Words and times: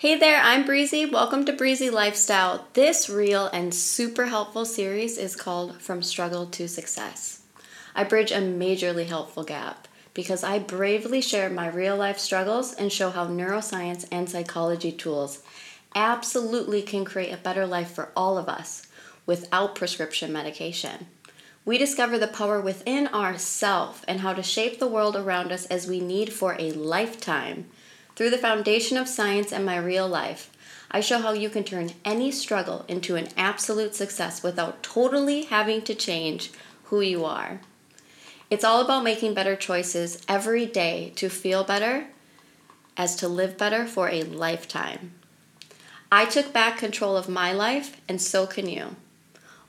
Hey 0.00 0.16
there, 0.16 0.40
I'm 0.40 0.64
Breezy. 0.64 1.04
Welcome 1.04 1.44
to 1.44 1.52
Breezy 1.52 1.90
Lifestyle. 1.90 2.66
This 2.72 3.10
real 3.10 3.48
and 3.48 3.74
super 3.74 4.24
helpful 4.24 4.64
series 4.64 5.18
is 5.18 5.36
called 5.36 5.82
From 5.82 6.02
Struggle 6.02 6.46
to 6.46 6.68
Success. 6.68 7.42
I 7.94 8.04
bridge 8.04 8.32
a 8.32 8.36
majorly 8.36 9.04
helpful 9.04 9.44
gap 9.44 9.88
because 10.14 10.42
I 10.42 10.58
bravely 10.58 11.20
share 11.20 11.50
my 11.50 11.68
real 11.68 11.98
life 11.98 12.18
struggles 12.18 12.72
and 12.72 12.90
show 12.90 13.10
how 13.10 13.26
neuroscience 13.26 14.08
and 14.10 14.26
psychology 14.26 14.90
tools 14.90 15.42
absolutely 15.94 16.80
can 16.80 17.04
create 17.04 17.34
a 17.34 17.36
better 17.36 17.66
life 17.66 17.90
for 17.90 18.10
all 18.16 18.38
of 18.38 18.48
us 18.48 18.86
without 19.26 19.74
prescription 19.74 20.32
medication. 20.32 21.08
We 21.66 21.76
discover 21.76 22.18
the 22.18 22.26
power 22.26 22.58
within 22.58 23.06
ourself 23.08 24.02
and 24.08 24.20
how 24.20 24.32
to 24.32 24.42
shape 24.42 24.78
the 24.78 24.88
world 24.88 25.14
around 25.14 25.52
us 25.52 25.66
as 25.66 25.86
we 25.86 26.00
need 26.00 26.32
for 26.32 26.56
a 26.58 26.72
lifetime 26.72 27.66
through 28.20 28.28
the 28.28 28.36
foundation 28.36 28.98
of 28.98 29.08
science 29.08 29.50
and 29.50 29.64
my 29.64 29.78
real 29.78 30.06
life, 30.06 30.50
I 30.90 31.00
show 31.00 31.20
how 31.20 31.32
you 31.32 31.48
can 31.48 31.64
turn 31.64 31.92
any 32.04 32.30
struggle 32.30 32.84
into 32.86 33.16
an 33.16 33.28
absolute 33.34 33.94
success 33.94 34.42
without 34.42 34.82
totally 34.82 35.44
having 35.44 35.80
to 35.80 35.94
change 35.94 36.50
who 36.84 37.00
you 37.00 37.24
are. 37.24 37.62
It's 38.50 38.62
all 38.62 38.82
about 38.82 39.04
making 39.04 39.32
better 39.32 39.56
choices 39.56 40.20
every 40.28 40.66
day 40.66 41.14
to 41.16 41.30
feel 41.30 41.64
better 41.64 42.08
as 42.94 43.16
to 43.16 43.26
live 43.26 43.56
better 43.56 43.86
for 43.86 44.10
a 44.10 44.22
lifetime. 44.24 45.14
I 46.12 46.26
took 46.26 46.52
back 46.52 46.76
control 46.76 47.16
of 47.16 47.26
my 47.26 47.54
life, 47.54 48.02
and 48.06 48.20
so 48.20 48.46
can 48.46 48.68
you. 48.68 48.96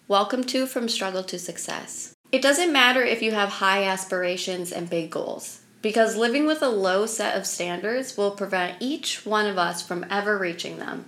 Welcome 0.09 0.43
to 0.47 0.65
From 0.65 0.89
Struggle 0.89 1.23
to 1.23 1.39
Success. 1.39 2.13
It 2.33 2.41
doesn't 2.41 2.73
matter 2.73 3.01
if 3.01 3.21
you 3.21 3.31
have 3.31 3.47
high 3.47 3.85
aspirations 3.85 4.73
and 4.73 4.89
big 4.89 5.09
goals 5.09 5.60
because 5.81 6.15
living 6.15 6.45
with 6.45 6.61
a 6.61 6.69
low 6.69 7.05
set 7.05 7.35
of 7.37 7.45
standards 7.45 8.15
will 8.15 8.31
prevent 8.31 8.77
each 8.79 9.25
one 9.25 9.47
of 9.47 9.57
us 9.57 9.81
from 9.81 10.05
ever 10.09 10.37
reaching 10.37 10.77
them. 10.77 11.05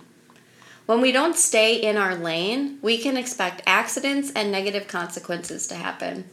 When 0.86 1.00
we 1.00 1.12
don't 1.12 1.36
stay 1.36 1.76
in 1.76 1.96
our 1.96 2.14
lane, 2.14 2.78
we 2.82 2.98
can 2.98 3.16
expect 3.16 3.62
accidents 3.66 4.30
and 4.32 4.52
negative 4.52 4.86
consequences 4.86 5.66
to 5.68 5.76
happen. 5.76 6.24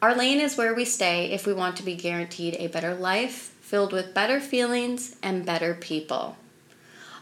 Our 0.00 0.14
lane 0.14 0.40
is 0.40 0.56
where 0.56 0.72
we 0.72 0.86
stay 0.86 1.30
if 1.32 1.46
we 1.46 1.52
want 1.52 1.76
to 1.76 1.82
be 1.82 1.94
guaranteed 1.94 2.54
a 2.54 2.68
better 2.68 2.94
life 2.94 3.54
filled 3.60 3.92
with 3.92 4.14
better 4.14 4.40
feelings 4.40 5.16
and 5.22 5.44
better 5.44 5.74
people. 5.74 6.36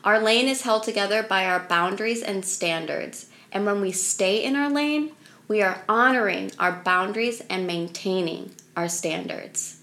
Our 0.05 0.21
lane 0.21 0.47
is 0.47 0.63
held 0.63 0.85
together 0.85 1.23
by 1.25 1.47
our 1.47 1.61
boundaries 1.61 2.23
and 2.23 2.45
standards, 2.45 3.27
and 3.51 3.67
when 3.67 3.81
we 3.81 3.91
stay 3.91 4.45
in 4.45 4.55
our 4.55 4.71
lane, 4.71 5.11
we 5.49 5.61
are 5.61 5.83
honoring 5.89 6.53
our 6.59 6.73
boundaries 6.85 7.43
and 7.51 7.67
maintaining 7.67 8.53
our 8.77 8.89
standards. 8.89 9.78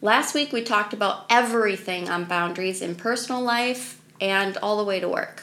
Last 0.00 0.32
week 0.32 0.52
we 0.52 0.62
talked 0.62 0.92
about 0.92 1.26
everything 1.28 2.08
on 2.08 2.26
boundaries 2.26 2.82
in 2.82 2.94
personal 2.94 3.42
life 3.42 4.00
and 4.20 4.56
all 4.58 4.76
the 4.76 4.84
way 4.84 5.00
to 5.00 5.08
work. 5.08 5.42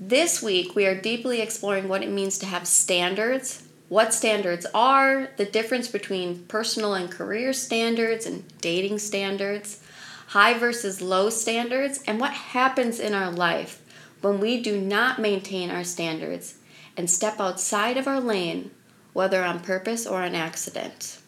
This 0.00 0.42
week 0.42 0.74
we 0.74 0.86
are 0.86 0.98
deeply 0.98 1.42
exploring 1.42 1.86
what 1.86 2.02
it 2.02 2.08
means 2.08 2.38
to 2.38 2.46
have 2.46 2.66
standards, 2.66 3.64
what 3.90 4.14
standards 4.14 4.64
are, 4.72 5.28
the 5.36 5.44
difference 5.44 5.86
between 5.86 6.44
personal 6.44 6.94
and 6.94 7.10
career 7.10 7.52
standards 7.52 8.24
and 8.24 8.42
dating 8.62 9.00
standards, 9.00 9.82
high 10.28 10.54
versus 10.54 11.02
low 11.02 11.28
standards, 11.28 12.02
and 12.06 12.18
what 12.18 12.32
happens 12.32 12.98
in 12.98 13.12
our 13.12 13.30
life 13.30 13.82
when 14.22 14.40
we 14.40 14.62
do 14.62 14.80
not 14.80 15.18
maintain 15.18 15.70
our 15.70 15.84
standards 15.84 16.54
and 16.96 17.10
step 17.10 17.38
outside 17.38 17.98
of 17.98 18.08
our 18.08 18.20
lane, 18.20 18.70
whether 19.12 19.44
on 19.44 19.60
purpose 19.60 20.06
or 20.06 20.22
an 20.22 20.34
accident. 20.34 21.18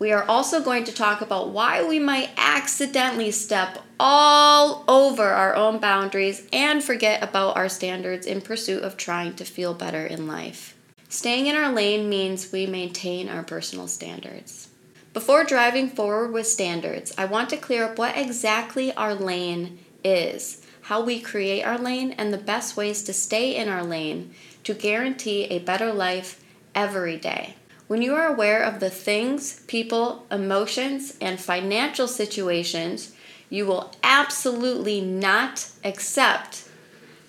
We 0.00 0.12
are 0.12 0.24
also 0.24 0.62
going 0.62 0.84
to 0.84 0.94
talk 0.94 1.20
about 1.20 1.50
why 1.50 1.86
we 1.86 1.98
might 1.98 2.30
accidentally 2.38 3.30
step 3.32 3.84
all 4.00 4.82
over 4.88 5.28
our 5.28 5.54
own 5.54 5.78
boundaries 5.78 6.48
and 6.54 6.82
forget 6.82 7.22
about 7.22 7.58
our 7.58 7.68
standards 7.68 8.26
in 8.26 8.40
pursuit 8.40 8.82
of 8.82 8.96
trying 8.96 9.34
to 9.34 9.44
feel 9.44 9.74
better 9.74 10.06
in 10.06 10.26
life. 10.26 10.74
Staying 11.10 11.48
in 11.48 11.54
our 11.54 11.70
lane 11.70 12.08
means 12.08 12.50
we 12.50 12.66
maintain 12.66 13.28
our 13.28 13.42
personal 13.42 13.88
standards. 13.88 14.68
Before 15.12 15.44
driving 15.44 15.90
forward 15.90 16.32
with 16.32 16.46
standards, 16.46 17.12
I 17.18 17.26
want 17.26 17.50
to 17.50 17.58
clear 17.58 17.84
up 17.84 17.98
what 17.98 18.16
exactly 18.16 18.94
our 18.94 19.12
lane 19.14 19.80
is, 20.02 20.62
how 20.82 21.02
we 21.02 21.20
create 21.20 21.62
our 21.62 21.76
lane, 21.76 22.12
and 22.12 22.32
the 22.32 22.38
best 22.38 22.74
ways 22.74 23.02
to 23.02 23.12
stay 23.12 23.54
in 23.54 23.68
our 23.68 23.84
lane 23.84 24.32
to 24.64 24.72
guarantee 24.72 25.44
a 25.44 25.58
better 25.58 25.92
life 25.92 26.42
every 26.74 27.18
day. 27.18 27.56
When 27.90 28.02
you 28.02 28.14
are 28.14 28.28
aware 28.28 28.62
of 28.62 28.78
the 28.78 28.88
things, 28.88 29.62
people, 29.66 30.24
emotions, 30.30 31.16
and 31.20 31.40
financial 31.40 32.06
situations 32.06 33.16
you 33.48 33.66
will 33.66 33.90
absolutely 34.04 35.00
not 35.00 35.68
accept, 35.82 36.68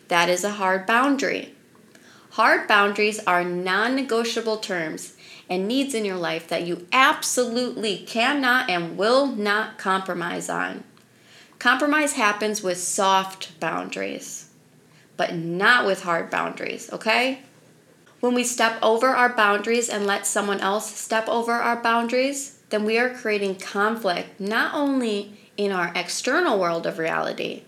that 0.08 0.30
is 0.30 0.44
a 0.44 0.52
hard 0.52 0.86
boundary. 0.86 1.56
Hard 2.34 2.68
boundaries 2.68 3.20
are 3.26 3.44
non 3.44 3.96
negotiable 3.96 4.58
terms 4.58 5.16
and 5.50 5.68
needs 5.68 5.96
in 5.96 6.06
your 6.06 6.18
life 6.18 6.48
that 6.50 6.68
you 6.68 6.86
absolutely 6.94 7.98
cannot 7.98 8.70
and 8.70 9.00
will 9.00 9.26
not 9.26 9.80
compromise 9.80 10.48
on. 10.48 10.84
Compromise 11.58 12.14
happens 12.14 12.62
with 12.62 12.78
soft 12.78 13.60
boundaries, 13.60 14.52
but 15.18 15.34
not 15.34 15.88
with 15.88 16.04
hard 16.04 16.30
boundaries, 16.30 16.88
okay? 16.94 17.40
When 18.22 18.36
we 18.36 18.44
step 18.44 18.78
over 18.84 19.08
our 19.08 19.30
boundaries 19.30 19.90
and 19.90 20.06
let 20.06 20.28
someone 20.28 20.62
else 20.62 20.96
step 20.96 21.28
over 21.28 21.54
our 21.54 21.82
boundaries, 21.82 22.60
then 22.70 22.86
we 22.86 23.00
are 23.00 23.10
creating 23.10 23.56
conflict 23.56 24.40
not 24.40 24.76
only 24.76 25.40
in 25.58 25.72
our 25.72 25.92
external 25.96 26.60
world 26.60 26.86
of 26.86 27.00
reality, 27.00 27.64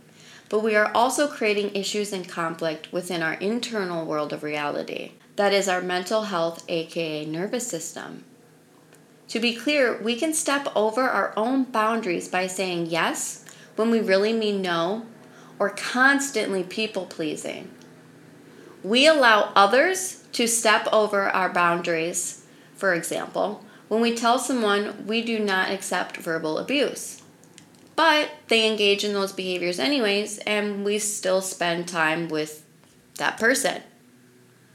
but 0.49 0.59
we 0.59 0.75
are 0.75 0.91
also 0.93 1.27
creating 1.27 1.75
issues 1.75 2.13
and 2.13 2.29
conflict 2.29 2.93
within 2.93 3.23
our 3.23 3.33
internal 3.33 4.05
world 4.05 4.31
of 4.31 4.43
reality. 4.43 5.13
That 5.37 5.53
is 5.53 5.67
our 5.67 5.81
mental 5.81 6.25
health, 6.25 6.63
aka 6.69 7.25
nervous 7.25 7.65
system. 7.65 8.23
To 9.29 9.39
be 9.39 9.55
clear, 9.55 9.99
we 10.03 10.15
can 10.15 10.33
step 10.33 10.67
over 10.75 11.01
our 11.01 11.33
own 11.35 11.63
boundaries 11.63 12.27
by 12.27 12.45
saying 12.45 12.85
yes 12.85 13.43
when 13.75 13.89
we 13.89 13.99
really 14.01 14.33
mean 14.33 14.61
no, 14.61 15.07
or 15.57 15.71
constantly 15.71 16.61
people 16.61 17.07
pleasing. 17.07 17.71
We 18.83 19.07
allow 19.07 19.51
others 19.55 20.22
to 20.33 20.47
step 20.47 20.87
over 20.91 21.29
our 21.29 21.49
boundaries, 21.49 22.45
for 22.75 22.93
example, 22.93 23.63
when 23.87 24.01
we 24.01 24.15
tell 24.15 24.39
someone 24.39 25.05
we 25.05 25.21
do 25.21 25.39
not 25.39 25.71
accept 25.71 26.17
verbal 26.17 26.57
abuse. 26.57 27.21
But 27.95 28.31
they 28.47 28.67
engage 28.67 29.03
in 29.03 29.13
those 29.13 29.31
behaviors 29.31 29.79
anyways, 29.79 30.39
and 30.39 30.83
we 30.83 30.97
still 30.99 31.41
spend 31.41 31.87
time 31.87 32.27
with 32.27 32.65
that 33.17 33.37
person. 33.37 33.83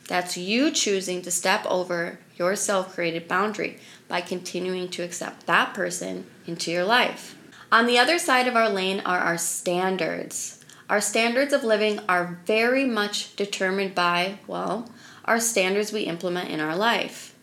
That's 0.06 0.36
you 0.36 0.70
choosing 0.70 1.22
to 1.22 1.30
step 1.30 1.66
over 1.66 2.20
your 2.36 2.54
self 2.54 2.94
created 2.94 3.28
boundary 3.28 3.78
by 4.06 4.20
continuing 4.20 4.88
to 4.90 5.02
accept 5.02 5.46
that 5.46 5.74
person 5.74 6.26
into 6.46 6.70
your 6.70 6.84
life. 6.84 7.36
On 7.70 7.86
the 7.86 7.98
other 7.98 8.18
side 8.18 8.48
of 8.48 8.56
our 8.56 8.70
lane 8.70 9.02
are 9.04 9.18
our 9.18 9.36
standards. 9.36 10.64
Our 10.88 11.02
standards 11.02 11.52
of 11.52 11.64
living 11.64 12.00
are 12.08 12.38
very 12.46 12.86
much 12.86 13.36
determined 13.36 13.94
by, 13.94 14.38
well, 14.46 14.88
our 15.28 15.38
standards 15.38 15.92
we 15.92 16.02
implement 16.02 16.50
in 16.50 16.58
our 16.58 16.74
life. 16.74 17.34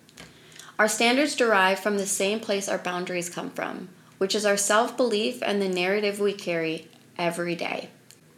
Our 0.78 0.88
standards 0.88 1.36
derive 1.36 1.80
from 1.80 1.98
the 1.98 2.08
same 2.08 2.40
place 2.40 2.68
our 2.68 2.80
boundaries 2.80 3.30
come 3.30 3.52
from, 3.52 3.90
which 4.18 4.36
is 4.36 4.46
our 4.46 4.58
self 4.58 4.98
belief 4.98 5.42
and 5.42 5.62
the 5.62 5.70
narrative 5.70 6.20
we 6.20 6.34
carry 6.34 6.88
every 7.18 7.56
day. 7.56 7.90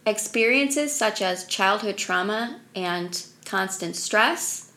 Experiences 0.06 0.94
such 0.94 1.22
as 1.22 1.46
childhood 1.46 1.97
trauma 1.97 2.59
and 2.75 3.25
constant 3.46 3.96
stress, 3.96 4.72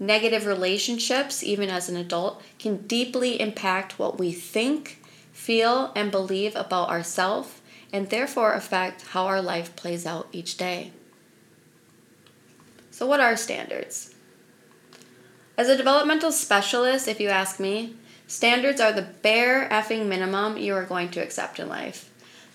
negative 0.00 0.46
relationships, 0.46 1.42
even 1.42 1.68
as 1.68 1.88
an 1.88 1.96
adult, 1.96 2.42
can 2.58 2.78
deeply 2.86 3.40
impact 3.40 3.98
what 3.98 4.18
we 4.18 4.32
think, 4.32 5.02
feel, 5.32 5.92
and 5.94 6.10
believe 6.10 6.56
about 6.56 6.88
ourselves, 6.88 7.60
and 7.92 8.10
therefore 8.10 8.54
affect 8.54 9.02
how 9.08 9.26
our 9.26 9.42
life 9.42 9.76
plays 9.76 10.04
out 10.04 10.28
each 10.32 10.56
day. 10.56 10.92
So, 12.90 13.06
what 13.06 13.20
are 13.20 13.36
standards? 13.36 14.13
As 15.56 15.68
a 15.68 15.76
developmental 15.76 16.32
specialist, 16.32 17.06
if 17.06 17.20
you 17.20 17.28
ask 17.28 17.60
me, 17.60 17.94
standards 18.26 18.80
are 18.80 18.92
the 18.92 19.02
bare 19.22 19.68
effing 19.68 20.06
minimum 20.06 20.56
you 20.56 20.74
are 20.74 20.84
going 20.84 21.10
to 21.10 21.22
accept 21.22 21.60
in 21.60 21.68
life. 21.68 22.10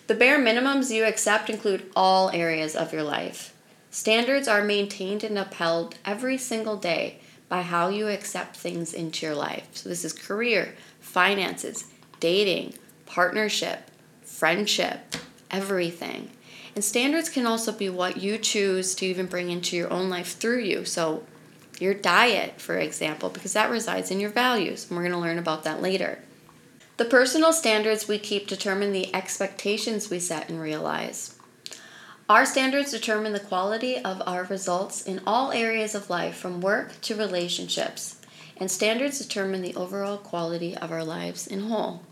The 0.08 0.16
bare 0.16 0.38
minimums 0.38 0.94
you 0.94 1.06
accept 1.06 1.50
include 1.50 1.90
all 1.96 2.30
areas 2.32 2.76
of 2.76 2.92
your 2.92 3.04
life. 3.04 3.54
Standards 3.90 4.50
are 4.50 4.66
maintained 4.66 5.24
and 5.24 5.38
upheld 5.38 5.96
every 6.04 6.38
single 6.38 6.76
day 6.76 7.22
by 7.48 7.62
how 7.62 7.88
you 7.88 8.10
accept 8.10 8.58
things 8.58 8.94
into 8.94 9.26
your 9.26 9.36
life. 9.36 9.68
So, 9.72 9.88
this 9.88 10.04
is 10.04 10.12
career, 10.12 10.76
finances, 11.00 11.86
dating, 12.20 12.74
partnership, 13.06 13.90
friendship, 14.24 15.16
everything. 15.50 16.32
And 16.76 16.84
standards 16.84 17.30
can 17.30 17.48
also 17.48 17.72
be 17.72 17.90
what 17.90 18.18
you 18.18 18.38
choose 18.38 18.94
to 18.96 19.06
even 19.06 19.26
bring 19.26 19.50
into 19.50 19.78
your 19.78 19.92
own 19.92 20.10
life 20.10 20.38
through 20.38 20.64
you. 20.64 20.84
So, 20.86 21.24
your 21.82 21.94
diet, 21.94 22.60
for 22.60 22.78
example, 22.78 23.30
because 23.30 23.54
that 23.54 23.70
resides 23.70 24.12
in 24.12 24.20
your 24.20 24.30
values, 24.30 24.88
and 24.88 24.98
we're 24.98 25.04
going 25.04 25.14
to 25.14 25.20
learn 25.20 25.38
about 25.38 25.64
that 25.64 25.82
later. 25.82 26.20
The 26.98 27.06
personal 27.06 27.54
standards 27.54 28.08
we 28.08 28.20
keep 28.20 28.48
determine 28.48 28.92
the 28.92 29.14
expectations 29.16 30.10
we 30.10 30.20
set 30.20 30.50
and 30.50 30.60
realize. 30.60 31.36
Our 32.28 32.46
standards 32.46 32.92
determine 32.92 33.34
the 33.34 33.40
quality 33.40 33.98
of 33.98 34.22
our 34.28 34.44
results 34.44 35.02
in 35.02 35.22
all 35.26 35.52
areas 35.52 35.96
of 35.96 36.10
life, 36.10 36.36
from 36.36 36.62
work 36.62 37.00
to 37.02 37.16
relationships, 37.16 38.22
and 38.58 38.70
standards 38.70 39.18
determine 39.18 39.62
the 39.62 39.76
overall 39.76 40.18
quality 40.18 40.76
of 40.78 40.92
our 40.92 41.04
lives 41.04 41.48
in 41.48 41.62
whole. 41.62 42.04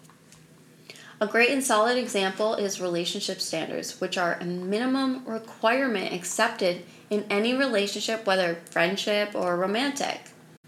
A 1.20 1.28
great 1.28 1.50
and 1.50 1.64
solid 1.64 1.98
example 1.98 2.54
is 2.54 2.80
relationship 2.80 3.42
standards, 3.42 4.00
which 4.00 4.18
are 4.18 4.38
a 4.40 4.46
minimum 4.46 5.26
requirement 5.26 6.14
accepted 6.14 6.84
in 7.10 7.26
any 7.30 7.54
relationship, 7.54 8.26
whether 8.26 8.56
friendship 8.70 9.32
or 9.34 9.56
romantic. 9.58 10.20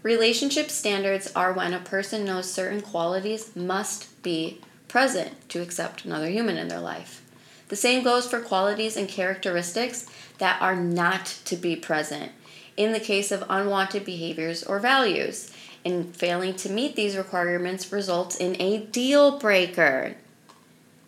Relationship 0.02 0.70
standards 0.70 1.30
are 1.36 1.52
when 1.52 1.74
a 1.74 1.80
person 1.80 2.24
knows 2.24 2.50
certain 2.50 2.80
qualities 2.80 3.54
must 3.54 4.22
be 4.22 4.60
present 4.88 5.48
to 5.50 5.60
accept 5.60 6.04
another 6.04 6.28
human 6.28 6.56
in 6.56 6.68
their 6.68 6.80
life. 6.80 7.22
The 7.68 7.76
same 7.76 8.02
goes 8.02 8.26
for 8.26 8.40
qualities 8.40 8.96
and 8.96 9.08
characteristics 9.08 10.06
that 10.38 10.60
are 10.60 10.74
not 10.74 11.26
to 11.44 11.56
be 11.56 11.76
present 11.76 12.32
in 12.76 12.92
the 12.92 13.00
case 13.00 13.30
of 13.30 13.44
unwanted 13.48 14.04
behaviors 14.04 14.62
or 14.64 14.78
values. 14.78 15.52
And 15.84 16.14
failing 16.14 16.54
to 16.56 16.70
meet 16.70 16.96
these 16.96 17.16
requirements 17.16 17.92
results 17.92 18.36
in 18.36 18.60
a 18.60 18.78
deal 18.78 19.38
breaker. 19.38 20.16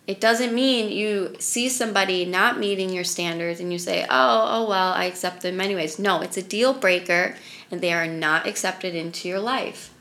It 0.05 0.19
doesn't 0.19 0.53
mean 0.53 0.91
you 0.91 1.35
see 1.39 1.69
somebody 1.69 2.25
not 2.25 2.59
meeting 2.59 2.89
your 2.89 3.05
standards 3.05 3.61
and 3.61 3.71
you 3.71 3.79
say, 3.79 4.03
oh, 4.03 4.07
oh, 4.09 4.67
well, 4.67 4.91
I 4.91 5.05
accept 5.05 5.41
them 5.41 5.61
anyways. 5.61 5.97
No, 5.97 6.21
it's 6.21 6.35
a 6.35 6.43
deal 6.43 6.73
breaker 6.73 7.35
and 7.71 7.79
they 7.79 7.93
are 7.93 8.07
not 8.07 8.45
accepted 8.45 8.95
into 8.95 9.29
your 9.29 9.39
life. 9.39 9.93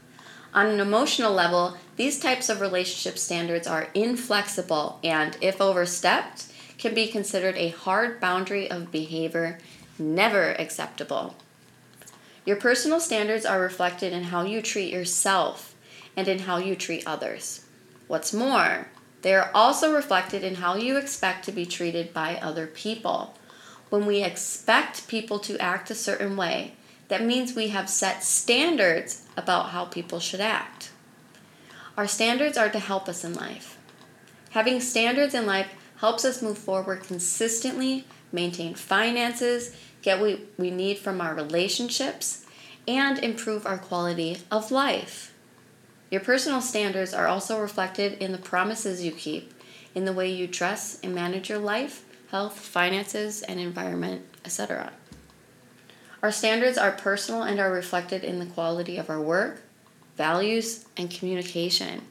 On 0.52 0.66
an 0.66 0.80
emotional 0.80 1.32
level, 1.32 1.76
these 1.96 2.18
types 2.18 2.48
of 2.48 2.60
relationship 2.60 3.16
standards 3.16 3.66
are 3.66 3.88
inflexible 3.94 4.98
and, 5.04 5.36
if 5.40 5.60
overstepped, 5.60 6.46
can 6.78 6.94
be 6.94 7.06
considered 7.06 7.56
a 7.56 7.68
hard 7.68 8.20
boundary 8.20 8.68
of 8.68 8.90
behavior, 8.90 9.58
never 9.98 10.50
acceptable. 10.58 11.36
Your 12.44 12.56
personal 12.56 12.98
standards 12.98 13.46
are 13.46 13.60
reflected 13.60 14.12
in 14.12 14.24
how 14.24 14.42
you 14.42 14.60
treat 14.60 14.92
yourself 14.92 15.76
and 16.16 16.26
in 16.26 16.40
how 16.40 16.56
you 16.56 16.74
treat 16.74 17.06
others. 17.06 17.64
What's 18.08 18.34
more, 18.34 18.88
they 19.22 19.34
are 19.34 19.50
also 19.54 19.94
reflected 19.94 20.44
in 20.44 20.56
how 20.56 20.74
you 20.74 20.96
expect 20.96 21.44
to 21.44 21.52
be 21.52 21.64
treated 21.64 22.12
by 22.12 22.36
other 22.36 22.66
people. 22.66 23.34
When 23.88 24.04
we 24.04 24.22
expect 24.22 25.08
people 25.08 25.38
to 25.40 25.58
act 25.58 25.90
a 25.90 25.94
certain 25.94 26.36
way, 26.36 26.74
that 27.08 27.24
means 27.24 27.54
we 27.54 27.68
have 27.68 27.88
set 27.88 28.24
standards 28.24 29.26
about 29.36 29.70
how 29.70 29.84
people 29.84 30.18
should 30.18 30.40
act. 30.40 30.90
Our 31.96 32.08
standards 32.08 32.56
are 32.56 32.70
to 32.70 32.78
help 32.78 33.08
us 33.08 33.22
in 33.22 33.34
life. 33.34 33.78
Having 34.50 34.80
standards 34.80 35.34
in 35.34 35.46
life 35.46 35.68
helps 35.98 36.24
us 36.24 36.42
move 36.42 36.58
forward 36.58 37.04
consistently, 37.04 38.06
maintain 38.32 38.74
finances, 38.74 39.76
get 40.00 40.20
what 40.20 40.40
we 40.58 40.70
need 40.70 40.98
from 40.98 41.20
our 41.20 41.34
relationships, 41.34 42.44
and 42.88 43.18
improve 43.18 43.66
our 43.66 43.78
quality 43.78 44.38
of 44.50 44.70
life. 44.70 45.31
Your 46.12 46.20
personal 46.20 46.60
standards 46.60 47.14
are 47.14 47.26
also 47.26 47.58
reflected 47.58 48.22
in 48.22 48.32
the 48.32 48.38
promises 48.38 49.02
you 49.02 49.12
keep, 49.12 49.54
in 49.94 50.04
the 50.04 50.12
way 50.12 50.30
you 50.30 50.46
dress 50.46 51.00
and 51.02 51.14
manage 51.14 51.48
your 51.48 51.58
life, 51.58 52.04
health, 52.30 52.58
finances, 52.58 53.40
and 53.40 53.58
environment, 53.58 54.26
etc. 54.44 54.92
Our 56.22 56.30
standards 56.30 56.76
are 56.76 56.92
personal 56.92 57.44
and 57.44 57.58
are 57.58 57.72
reflected 57.72 58.24
in 58.24 58.40
the 58.40 58.44
quality 58.44 58.98
of 58.98 59.08
our 59.08 59.22
work, 59.22 59.62
values, 60.18 60.84
and 60.98 61.10
communication. 61.10 62.02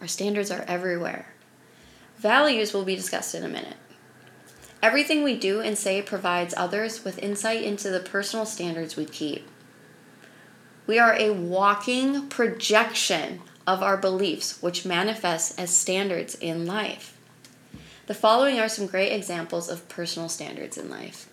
Our 0.00 0.08
standards 0.08 0.50
are 0.50 0.64
everywhere. 0.66 1.28
Values 2.16 2.74
will 2.74 2.84
be 2.84 2.96
discussed 2.96 3.36
in 3.36 3.44
a 3.44 3.48
minute. 3.48 3.76
Everything 4.82 5.22
we 5.22 5.38
do 5.38 5.60
and 5.60 5.78
say 5.78 6.02
provides 6.02 6.52
others 6.56 7.04
with 7.04 7.20
insight 7.20 7.62
into 7.62 7.90
the 7.90 8.00
personal 8.00 8.44
standards 8.44 8.96
we 8.96 9.04
keep. 9.04 9.46
We 10.86 10.98
are 11.00 11.14
a 11.14 11.32
walking 11.32 12.28
projection 12.28 13.40
of 13.66 13.82
our 13.82 13.96
beliefs, 13.96 14.62
which 14.62 14.84
manifests 14.84 15.58
as 15.58 15.76
standards 15.76 16.36
in 16.36 16.64
life. 16.64 17.18
The 18.06 18.14
following 18.14 18.60
are 18.60 18.68
some 18.68 18.86
great 18.86 19.12
examples 19.12 19.68
of 19.68 19.88
personal 19.88 20.28
standards 20.28 20.78
in 20.78 20.88
life. 20.88 21.28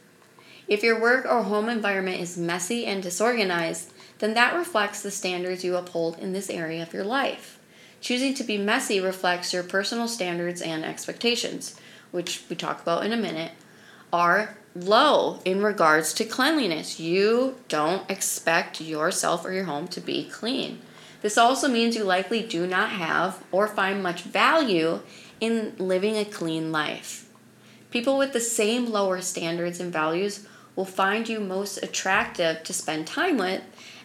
If 0.68 0.82
your 0.82 1.00
work 1.00 1.26
or 1.26 1.44
home 1.44 1.70
environment 1.70 2.20
is 2.20 2.38
messy 2.38 2.88
and 2.88 3.04
disorganized, 3.04 3.92
then 4.20 4.34
that 4.34 4.56
reflects 4.56 5.04
the 5.04 5.12
standards 5.12 5.64
you 5.64 5.76
uphold 5.76 6.18
in 6.18 6.34
this 6.34 6.50
area 6.50 6.82
of 6.82 6.94
your 6.94 7.04
life. 7.04 7.60
Choosing 8.02 8.34
to 8.36 8.44
be 8.44 8.58
messy 8.58 9.00
reflects 9.00 9.54
your 9.54 9.64
personal 9.64 10.08
standards 10.08 10.62
and 10.62 10.84
expectations, 10.84 11.80
which 12.12 12.44
we 12.50 12.56
talk 12.56 12.82
about 12.82 13.06
in 13.06 13.14
a 13.14 13.18
minute, 13.18 13.52
are 14.12 14.58
low 14.76 15.40
in 15.46 15.62
regards 15.62 16.14
to 16.14 16.26
cleanliness. 16.26 17.00
You 17.00 17.56
don't 17.68 18.10
expect 18.10 18.82
yourself 18.82 19.46
or 19.46 19.52
your 19.52 19.66
home 19.66 19.88
to 19.90 20.02
be 20.02 20.30
clean. 20.30 20.82
This 21.22 21.38
also 21.38 21.68
means 21.68 21.96
you 21.96 22.04
likely 22.04 22.42
do 22.42 22.68
not 22.68 22.90
have 22.90 23.44
or 23.52 23.68
find 23.68 24.04
much 24.04 24.24
value 24.24 25.00
in 25.40 25.74
living 25.78 26.18
a 26.18 26.26
clean 26.26 26.72
life. 26.72 27.30
People 27.92 28.18
with 28.18 28.34
the 28.34 28.40
same 28.40 28.92
lower 28.92 29.22
standards 29.22 29.80
and 29.80 29.94
values 29.94 30.46
will 30.76 30.86
find 30.86 31.30
you 31.30 31.40
most 31.40 31.78
attractive 31.84 32.64
to 32.64 32.74
spend 32.74 33.06
time 33.06 33.38
with, 33.38 33.62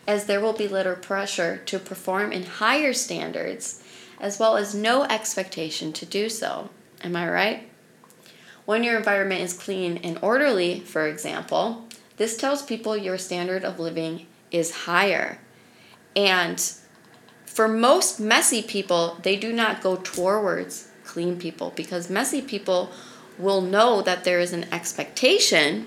as 0.06 0.26
there 0.26 0.40
will 0.40 0.52
be 0.52 0.68
little 0.68 0.94
pressure 0.94 1.62
to 1.66 1.78
perform 1.78 2.30
in 2.30 2.44
higher 2.44 2.92
standards 2.92 3.82
as 4.20 4.38
well 4.38 4.56
as 4.56 4.74
no 4.74 5.04
expectation 5.04 5.92
to 5.92 6.06
do 6.06 6.28
so. 6.28 6.70
Am 7.02 7.14
I 7.16 7.28
right? 7.28 7.67
When 8.68 8.84
your 8.84 8.98
environment 8.98 9.40
is 9.40 9.54
clean 9.54 9.96
and 10.04 10.18
orderly, 10.20 10.80
for 10.80 11.06
example, 11.06 11.86
this 12.18 12.36
tells 12.36 12.60
people 12.60 12.98
your 12.98 13.16
standard 13.16 13.64
of 13.64 13.80
living 13.80 14.26
is 14.50 14.82
higher. 14.84 15.38
And 16.14 16.60
for 17.46 17.66
most 17.66 18.20
messy 18.20 18.60
people, 18.60 19.16
they 19.22 19.36
do 19.36 19.54
not 19.54 19.80
go 19.80 19.96
towards 19.96 20.90
clean 21.02 21.38
people 21.38 21.72
because 21.76 22.10
messy 22.10 22.42
people 22.42 22.90
will 23.38 23.62
know 23.62 24.02
that 24.02 24.24
there 24.24 24.38
is 24.38 24.52
an 24.52 24.66
expectation 24.70 25.86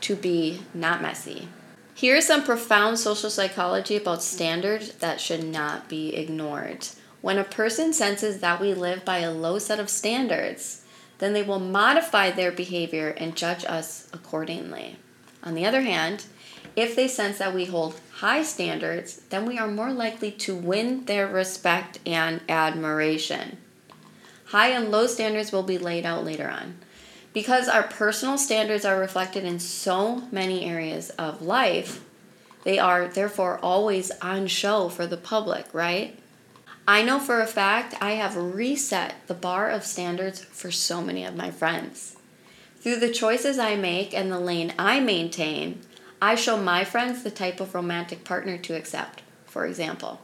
to 0.00 0.16
be 0.16 0.62
not 0.74 1.00
messy. 1.00 1.46
Here 1.94 2.16
is 2.16 2.26
some 2.26 2.42
profound 2.42 2.98
social 2.98 3.30
psychology 3.30 3.96
about 3.96 4.24
standards 4.24 4.90
that 4.94 5.20
should 5.20 5.44
not 5.44 5.88
be 5.88 6.16
ignored. 6.16 6.88
When 7.20 7.38
a 7.38 7.44
person 7.44 7.92
senses 7.92 8.40
that 8.40 8.60
we 8.60 8.74
live 8.74 9.04
by 9.04 9.18
a 9.18 9.30
low 9.30 9.60
set 9.60 9.78
of 9.78 9.88
standards, 9.88 10.82
then 11.18 11.32
they 11.32 11.42
will 11.42 11.60
modify 11.60 12.30
their 12.30 12.52
behavior 12.52 13.08
and 13.16 13.36
judge 13.36 13.64
us 13.64 14.08
accordingly. 14.12 14.96
On 15.42 15.54
the 15.54 15.66
other 15.66 15.82
hand, 15.82 16.26
if 16.76 16.94
they 16.94 17.08
sense 17.08 17.38
that 17.38 17.54
we 17.54 17.64
hold 17.64 18.00
high 18.14 18.42
standards, 18.42 19.22
then 19.30 19.46
we 19.46 19.58
are 19.58 19.68
more 19.68 19.92
likely 19.92 20.30
to 20.30 20.54
win 20.54 21.04
their 21.06 21.26
respect 21.26 21.98
and 22.06 22.40
admiration. 22.48 23.58
High 24.46 24.68
and 24.68 24.90
low 24.90 25.06
standards 25.06 25.52
will 25.52 25.62
be 25.62 25.78
laid 25.78 26.06
out 26.06 26.24
later 26.24 26.48
on. 26.48 26.78
Because 27.32 27.68
our 27.68 27.82
personal 27.82 28.38
standards 28.38 28.84
are 28.84 28.98
reflected 28.98 29.44
in 29.44 29.58
so 29.58 30.22
many 30.32 30.64
areas 30.64 31.10
of 31.10 31.42
life, 31.42 32.04
they 32.64 32.78
are 32.78 33.08
therefore 33.08 33.58
always 33.62 34.10
on 34.22 34.46
show 34.46 34.88
for 34.88 35.06
the 35.06 35.16
public, 35.16 35.66
right? 35.72 36.18
I 36.88 37.02
know 37.02 37.18
for 37.18 37.42
a 37.42 37.46
fact 37.46 37.94
I 38.00 38.12
have 38.12 38.34
reset 38.34 39.16
the 39.26 39.34
bar 39.34 39.68
of 39.68 39.84
standards 39.84 40.42
for 40.42 40.70
so 40.70 41.02
many 41.02 41.22
of 41.22 41.36
my 41.36 41.50
friends. 41.50 42.16
Through 42.80 43.00
the 43.00 43.12
choices 43.12 43.58
I 43.58 43.76
make 43.76 44.14
and 44.14 44.32
the 44.32 44.40
lane 44.40 44.72
I 44.78 44.98
maintain, 44.98 45.82
I 46.22 46.34
show 46.34 46.56
my 46.56 46.84
friends 46.84 47.22
the 47.22 47.30
type 47.30 47.60
of 47.60 47.74
romantic 47.74 48.24
partner 48.24 48.56
to 48.56 48.74
accept, 48.74 49.20
for 49.44 49.66
example. 49.66 50.22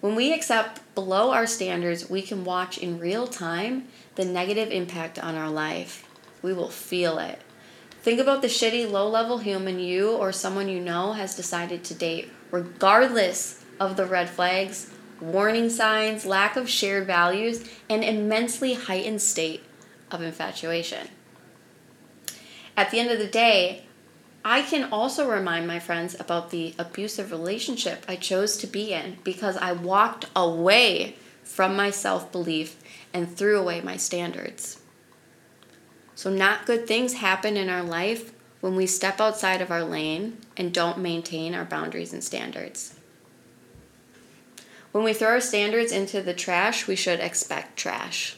When 0.00 0.16
we 0.16 0.32
accept 0.32 0.80
below 0.96 1.30
our 1.30 1.46
standards, 1.46 2.10
we 2.10 2.20
can 2.20 2.44
watch 2.44 2.78
in 2.78 2.98
real 2.98 3.28
time 3.28 3.86
the 4.16 4.24
negative 4.24 4.72
impact 4.72 5.20
on 5.20 5.36
our 5.36 5.50
life. 5.50 6.04
We 6.42 6.52
will 6.52 6.68
feel 6.68 7.20
it. 7.20 7.40
Think 8.02 8.18
about 8.18 8.42
the 8.42 8.48
shitty 8.48 8.90
low 8.90 9.08
level 9.08 9.38
human 9.38 9.78
you 9.78 10.10
or 10.10 10.32
someone 10.32 10.68
you 10.68 10.80
know 10.80 11.12
has 11.12 11.36
decided 11.36 11.84
to 11.84 11.94
date, 11.94 12.28
regardless 12.50 13.64
of 13.78 13.96
the 13.96 14.04
red 14.04 14.28
flags 14.28 14.91
warning 15.22 15.70
signs, 15.70 16.26
lack 16.26 16.56
of 16.56 16.68
shared 16.68 17.06
values, 17.06 17.64
and 17.88 18.02
immensely 18.02 18.74
heightened 18.74 19.22
state 19.22 19.62
of 20.10 20.20
infatuation. 20.20 21.08
At 22.76 22.90
the 22.90 22.98
end 22.98 23.10
of 23.10 23.18
the 23.18 23.26
day, 23.26 23.84
I 24.44 24.62
can 24.62 24.92
also 24.92 25.30
remind 25.30 25.68
my 25.68 25.78
friends 25.78 26.18
about 26.18 26.50
the 26.50 26.74
abusive 26.78 27.30
relationship 27.30 28.04
I 28.08 28.16
chose 28.16 28.56
to 28.58 28.66
be 28.66 28.92
in 28.92 29.18
because 29.22 29.56
I 29.56 29.72
walked 29.72 30.26
away 30.34 31.14
from 31.44 31.76
my 31.76 31.90
self 31.90 32.32
belief 32.32 32.76
and 33.12 33.36
threw 33.36 33.58
away 33.58 33.80
my 33.80 33.96
standards. 33.96 34.80
So, 36.14 36.30
not 36.30 36.66
good 36.66 36.86
things 36.88 37.14
happen 37.14 37.56
in 37.56 37.68
our 37.68 37.82
life 37.82 38.32
when 38.60 38.74
we 38.74 38.86
step 38.86 39.20
outside 39.20 39.60
of 39.60 39.70
our 39.70 39.84
lane 39.84 40.38
and 40.56 40.72
don't 40.72 40.98
maintain 40.98 41.54
our 41.54 41.64
boundaries 41.64 42.12
and 42.12 42.22
standards. 42.22 42.94
When 44.92 45.04
we 45.04 45.14
throw 45.14 45.28
our 45.28 45.40
standards 45.40 45.90
into 45.90 46.22
the 46.22 46.34
trash, 46.34 46.86
we 46.86 46.96
should 46.96 47.20
expect 47.20 47.78
trash. 47.78 48.36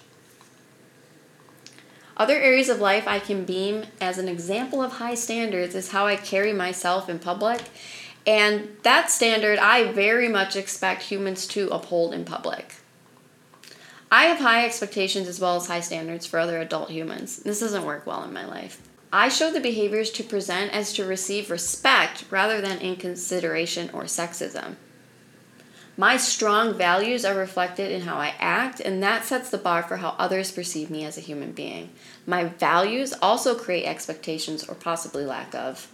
Other 2.16 2.37
areas 2.37 2.68
of 2.68 2.78
life 2.78 3.08
I 3.08 3.18
can 3.18 3.44
beam 3.44 3.87
as 4.00 4.18
an 4.18 4.28
example 4.28 4.80
of 4.80 4.92
high 4.92 5.16
standards 5.16 5.75
is 5.75 5.90
how 5.90 6.06
I 6.06 6.14
carry 6.14 6.52
myself 6.52 7.08
in 7.08 7.18
public. 7.18 7.62
And 8.25 8.76
that 8.84 9.11
standard 9.11 9.58
I 9.58 9.90
very 9.92 10.28
much 10.28 10.54
expect 10.54 11.02
humans 11.02 11.46
to 11.49 11.68
uphold 11.70 12.14
in 12.14 12.25
public. 12.25 12.76
I 14.12 14.26
have 14.26 14.38
high 14.38 14.64
expectations 14.64 15.26
as 15.26 15.40
well 15.40 15.56
as 15.56 15.66
high 15.66 15.80
standards 15.80 16.25
for 16.25 16.38
other 16.38 16.61
adult 16.61 16.88
humans. 16.88 17.38
This 17.38 17.58
doesn't 17.58 17.84
work 17.84 18.06
well 18.06 18.23
in 18.23 18.32
my 18.32 18.46
life. 18.46 18.80
I 19.12 19.28
show 19.28 19.50
the 19.50 19.61
behaviors 19.61 20.11
to 20.12 20.23
present 20.23 20.73
as 20.73 20.92
to 20.92 21.04
receive 21.04 21.50
respect 21.50 22.25
rather 22.30 22.61
than 22.61 22.78
inconsideration 22.78 23.90
or 23.92 24.04
sexism. 24.04 24.76
My 25.96 26.16
strong 26.16 26.74
values 26.74 27.24
are 27.24 27.36
reflected 27.36 27.92
in 27.92 28.00
how 28.00 28.16
I 28.16 28.34
act, 28.40 28.80
and 28.80 29.00
that 29.02 29.24
sets 29.24 29.50
the 29.50 29.58
bar 29.58 29.82
for 29.82 29.98
how 29.98 30.16
others 30.18 30.50
perceive 30.50 30.90
me 30.90 31.04
as 31.04 31.16
a 31.16 31.20
human 31.22 31.52
being. 31.52 31.90
My 32.26 32.44
values 32.44 33.14
also 33.22 33.54
create 33.54 33.86
expectations 33.86 34.64
or 34.64 34.74
possibly 34.74 35.24
lack 35.24 35.54
of 35.54 35.88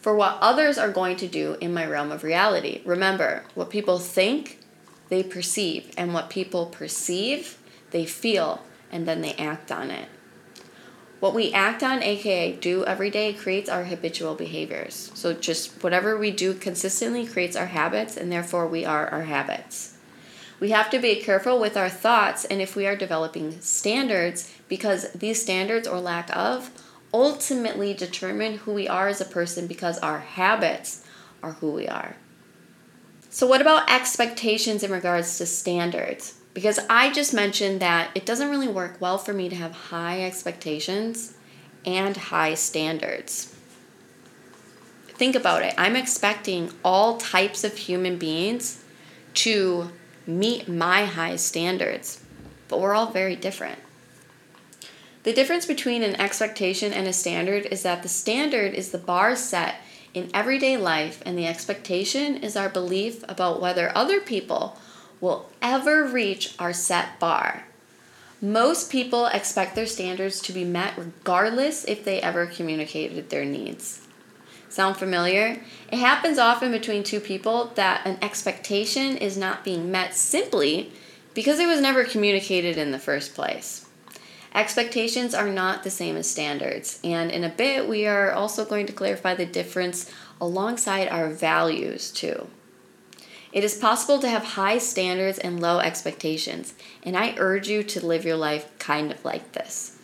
for 0.00 0.14
what 0.14 0.36
others 0.40 0.76
are 0.76 0.90
going 0.90 1.16
to 1.16 1.28
do 1.28 1.56
in 1.60 1.72
my 1.72 1.86
realm 1.86 2.12
of 2.12 2.24
reality. 2.24 2.82
Remember, 2.84 3.44
what 3.54 3.70
people 3.70 3.98
think, 3.98 4.58
they 5.08 5.22
perceive, 5.22 5.92
and 5.96 6.12
what 6.12 6.28
people 6.28 6.66
perceive, 6.66 7.56
they 7.90 8.04
feel, 8.04 8.60
and 8.90 9.06
then 9.06 9.22
they 9.22 9.34
act 9.34 9.70
on 9.70 9.90
it. 9.90 10.08
What 11.24 11.32
we 11.32 11.54
act 11.54 11.82
on, 11.82 12.02
aka 12.02 12.52
do 12.52 12.84
every 12.84 13.08
day, 13.08 13.32
creates 13.32 13.70
our 13.70 13.84
habitual 13.84 14.34
behaviors. 14.34 15.10
So 15.14 15.32
just 15.32 15.82
whatever 15.82 16.18
we 16.18 16.30
do 16.30 16.52
consistently 16.52 17.26
creates 17.26 17.56
our 17.56 17.68
habits, 17.68 18.18
and 18.18 18.30
therefore 18.30 18.66
we 18.66 18.84
are 18.84 19.08
our 19.08 19.22
habits. 19.22 19.96
We 20.60 20.68
have 20.72 20.90
to 20.90 20.98
be 20.98 21.22
careful 21.22 21.58
with 21.58 21.78
our 21.78 21.88
thoughts 21.88 22.44
and 22.44 22.60
if 22.60 22.76
we 22.76 22.86
are 22.86 22.94
developing 22.94 23.58
standards, 23.62 24.52
because 24.68 25.10
these 25.12 25.40
standards 25.40 25.88
or 25.88 25.98
lack 25.98 26.28
of 26.36 26.70
ultimately 27.14 27.94
determine 27.94 28.58
who 28.58 28.74
we 28.74 28.86
are 28.86 29.08
as 29.08 29.22
a 29.22 29.24
person 29.24 29.66
because 29.66 29.96
our 30.00 30.18
habits 30.18 31.06
are 31.42 31.52
who 31.52 31.72
we 31.72 31.88
are. 31.88 32.16
So, 33.30 33.46
what 33.46 33.62
about 33.62 33.90
expectations 33.90 34.82
in 34.82 34.92
regards 34.92 35.38
to 35.38 35.46
standards? 35.46 36.34
Because 36.54 36.78
I 36.88 37.12
just 37.12 37.34
mentioned 37.34 37.80
that 37.80 38.10
it 38.14 38.24
doesn't 38.24 38.48
really 38.48 38.68
work 38.68 38.96
well 39.00 39.18
for 39.18 39.32
me 39.32 39.48
to 39.48 39.56
have 39.56 39.72
high 39.72 40.22
expectations 40.24 41.34
and 41.84 42.16
high 42.16 42.54
standards. 42.54 43.54
Think 45.08 45.34
about 45.34 45.62
it. 45.62 45.74
I'm 45.76 45.96
expecting 45.96 46.70
all 46.84 47.18
types 47.18 47.64
of 47.64 47.76
human 47.76 48.18
beings 48.18 48.82
to 49.34 49.90
meet 50.26 50.68
my 50.68 51.04
high 51.04 51.36
standards, 51.36 52.24
but 52.68 52.80
we're 52.80 52.94
all 52.94 53.10
very 53.10 53.36
different. 53.36 53.78
The 55.24 55.32
difference 55.32 55.66
between 55.66 56.02
an 56.02 56.20
expectation 56.20 56.92
and 56.92 57.06
a 57.06 57.12
standard 57.12 57.66
is 57.66 57.82
that 57.82 58.02
the 58.02 58.08
standard 58.08 58.74
is 58.74 58.90
the 58.90 58.98
bar 58.98 59.34
set 59.36 59.76
in 60.12 60.30
everyday 60.32 60.76
life, 60.76 61.22
and 61.26 61.36
the 61.36 61.46
expectation 61.46 62.36
is 62.36 62.56
our 62.56 62.68
belief 62.68 63.24
about 63.28 63.60
whether 63.60 63.90
other 63.96 64.20
people 64.20 64.78
will 65.24 65.48
ever 65.62 66.04
reach 66.04 66.54
our 66.58 66.74
set 66.74 67.18
bar. 67.18 67.64
Most 68.42 68.92
people 68.92 69.24
expect 69.24 69.74
their 69.74 69.86
standards 69.86 70.38
to 70.42 70.52
be 70.52 70.66
met 70.66 70.98
regardless 70.98 71.82
if 71.86 72.04
they 72.04 72.20
ever 72.20 72.44
communicated 72.44 73.30
their 73.30 73.46
needs. 73.46 74.06
Sound 74.68 74.98
familiar? 74.98 75.62
It 75.90 75.98
happens 75.98 76.38
often 76.38 76.70
between 76.70 77.02
two 77.02 77.20
people 77.20 77.72
that 77.74 78.06
an 78.06 78.18
expectation 78.20 79.16
is 79.16 79.38
not 79.38 79.64
being 79.64 79.90
met 79.90 80.14
simply 80.14 80.92
because 81.32 81.58
it 81.58 81.68
was 81.68 81.80
never 81.80 82.04
communicated 82.04 82.76
in 82.76 82.90
the 82.90 82.98
first 82.98 83.34
place. 83.34 83.86
Expectations 84.54 85.32
are 85.32 85.48
not 85.48 85.84
the 85.84 85.90
same 85.90 86.16
as 86.16 86.30
standards, 86.30 87.00
and 87.02 87.30
in 87.30 87.44
a 87.44 87.48
bit, 87.48 87.88
we 87.88 88.06
are 88.06 88.30
also 88.30 88.64
going 88.66 88.84
to 88.86 88.92
clarify 88.92 89.34
the 89.34 89.46
difference 89.46 90.10
alongside 90.38 91.08
our 91.08 91.30
values 91.30 92.10
too. 92.10 92.46
It 93.54 93.62
is 93.62 93.76
possible 93.76 94.18
to 94.18 94.28
have 94.28 94.42
high 94.44 94.78
standards 94.78 95.38
and 95.38 95.60
low 95.60 95.78
expectations, 95.78 96.74
and 97.04 97.16
I 97.16 97.36
urge 97.38 97.68
you 97.68 97.84
to 97.84 98.04
live 98.04 98.24
your 98.24 98.36
life 98.36 98.68
kind 98.80 99.12
of 99.12 99.24
like 99.24 99.52
this. 99.52 99.96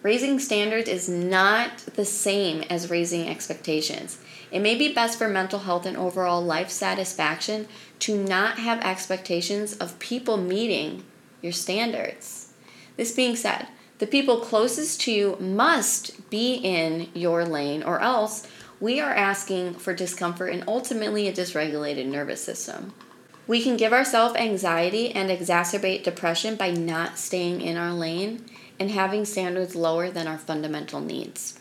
Raising 0.00 0.38
standards 0.38 0.88
is 0.88 1.08
not 1.08 1.78
the 1.96 2.04
same 2.04 2.62
as 2.70 2.88
raising 2.88 3.28
expectations. 3.28 4.18
It 4.52 4.60
may 4.60 4.76
be 4.76 4.94
best 4.94 5.18
for 5.18 5.28
mental 5.28 5.58
health 5.58 5.86
and 5.86 5.96
overall 5.96 6.40
life 6.40 6.70
satisfaction 6.70 7.66
to 7.98 8.16
not 8.16 8.60
have 8.60 8.80
expectations 8.82 9.76
of 9.78 9.98
people 9.98 10.36
meeting 10.36 11.02
your 11.42 11.52
standards. 11.52 12.52
This 12.96 13.10
being 13.10 13.34
said, 13.34 13.66
the 13.98 14.06
people 14.06 14.38
closest 14.38 15.00
to 15.00 15.10
you 15.10 15.36
must 15.40 16.30
be 16.30 16.54
in 16.54 17.08
your 17.12 17.44
lane, 17.44 17.82
or 17.82 18.00
else 18.00 18.46
we 18.80 19.00
are 19.00 19.12
asking 19.12 19.74
for 19.74 19.92
discomfort 19.92 20.52
and 20.52 20.64
ultimately 20.68 21.26
a 21.26 21.32
dysregulated 21.32 22.06
nervous 22.06 22.42
system. 22.42 22.92
We 23.46 23.62
can 23.62 23.76
give 23.76 23.92
ourselves 23.92 24.36
anxiety 24.36 25.10
and 25.10 25.30
exacerbate 25.30 26.04
depression 26.04 26.54
by 26.54 26.70
not 26.70 27.18
staying 27.18 27.60
in 27.60 27.76
our 27.76 27.92
lane 27.92 28.44
and 28.78 28.90
having 28.90 29.24
standards 29.24 29.74
lower 29.74 30.10
than 30.10 30.28
our 30.28 30.38
fundamental 30.38 31.00
needs. 31.00 31.58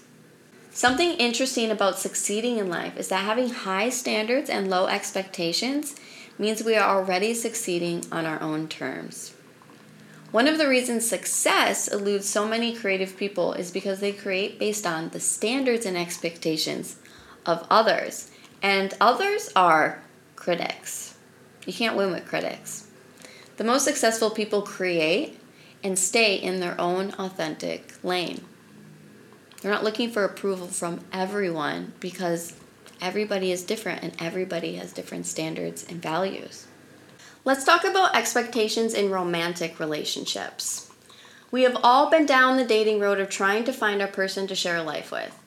Something 0.70 1.14
interesting 1.14 1.72
about 1.72 1.98
succeeding 1.98 2.58
in 2.58 2.70
life 2.70 2.98
is 2.98 3.08
that 3.08 3.26
having 3.26 3.50
high 3.50 3.90
standards 3.90 4.50
and 4.50 4.70
low 4.70 4.86
expectations 4.86 5.96
means 6.38 6.64
we 6.64 6.76
are 6.76 6.98
already 6.98 7.34
succeeding 7.34 8.04
on 8.12 8.28
our 8.28 8.40
own 8.42 8.68
terms. 8.68 9.34
One 10.30 10.48
of 10.48 10.60
the 10.60 10.68
reasons 10.68 11.08
success 11.08 11.88
eludes 11.88 12.30
so 12.30 12.48
many 12.48 12.76
creative 12.76 13.18
people 13.18 13.54
is 13.54 13.72
because 13.72 14.02
they 14.02 14.12
create 14.12 14.60
based 14.60 14.86
on 14.86 15.10
the 15.10 15.20
standards 15.20 15.86
and 15.86 15.98
expectations 15.98 16.98
of 17.48 17.66
others. 17.70 18.30
And 18.62 18.94
others 19.00 19.50
are 19.56 20.04
critics. 20.36 21.16
You 21.66 21.74
can't 21.74 21.98
win 21.98 22.12
with 22.12 22.28
critics. 22.28 22.88
The 23.58 23.64
most 23.64 23.84
successful 23.84 24.30
people 24.30 24.62
create 24.62 25.40
and 25.84 25.98
stay 25.98 26.36
in 26.36 26.60
their 26.60 26.80
own 26.80 27.14
authentic 27.18 27.94
lane. 28.04 28.44
They're 29.62 29.72
not 29.72 29.84
looking 29.84 30.12
for 30.12 30.24
approval 30.24 30.68
from 30.68 31.02
everyone 31.12 31.94
because 32.00 32.54
everybody 33.02 33.52
is 33.52 33.64
different 33.64 34.04
and 34.04 34.16
everybody 34.20 34.76
has 34.76 34.94
different 34.94 35.26
standards 35.26 35.84
and 35.84 36.02
values. 36.02 36.68
Let's 37.44 37.64
talk 37.64 37.84
about 37.84 38.16
expectations 38.16 38.94
in 38.94 39.10
romantic 39.10 39.80
relationships. 39.80 40.92
We 41.50 41.64
have 41.64 41.78
all 41.82 42.10
been 42.10 42.26
down 42.26 42.58
the 42.58 42.66
dating 42.66 43.00
road 43.00 43.20
of 43.20 43.30
trying 43.30 43.64
to 43.66 43.74
find 43.74 44.02
a 44.02 44.08
person 44.08 44.48
to 44.48 44.56
share 44.56 44.78
a 44.78 44.84
life 44.84 45.12
with. 45.12 45.47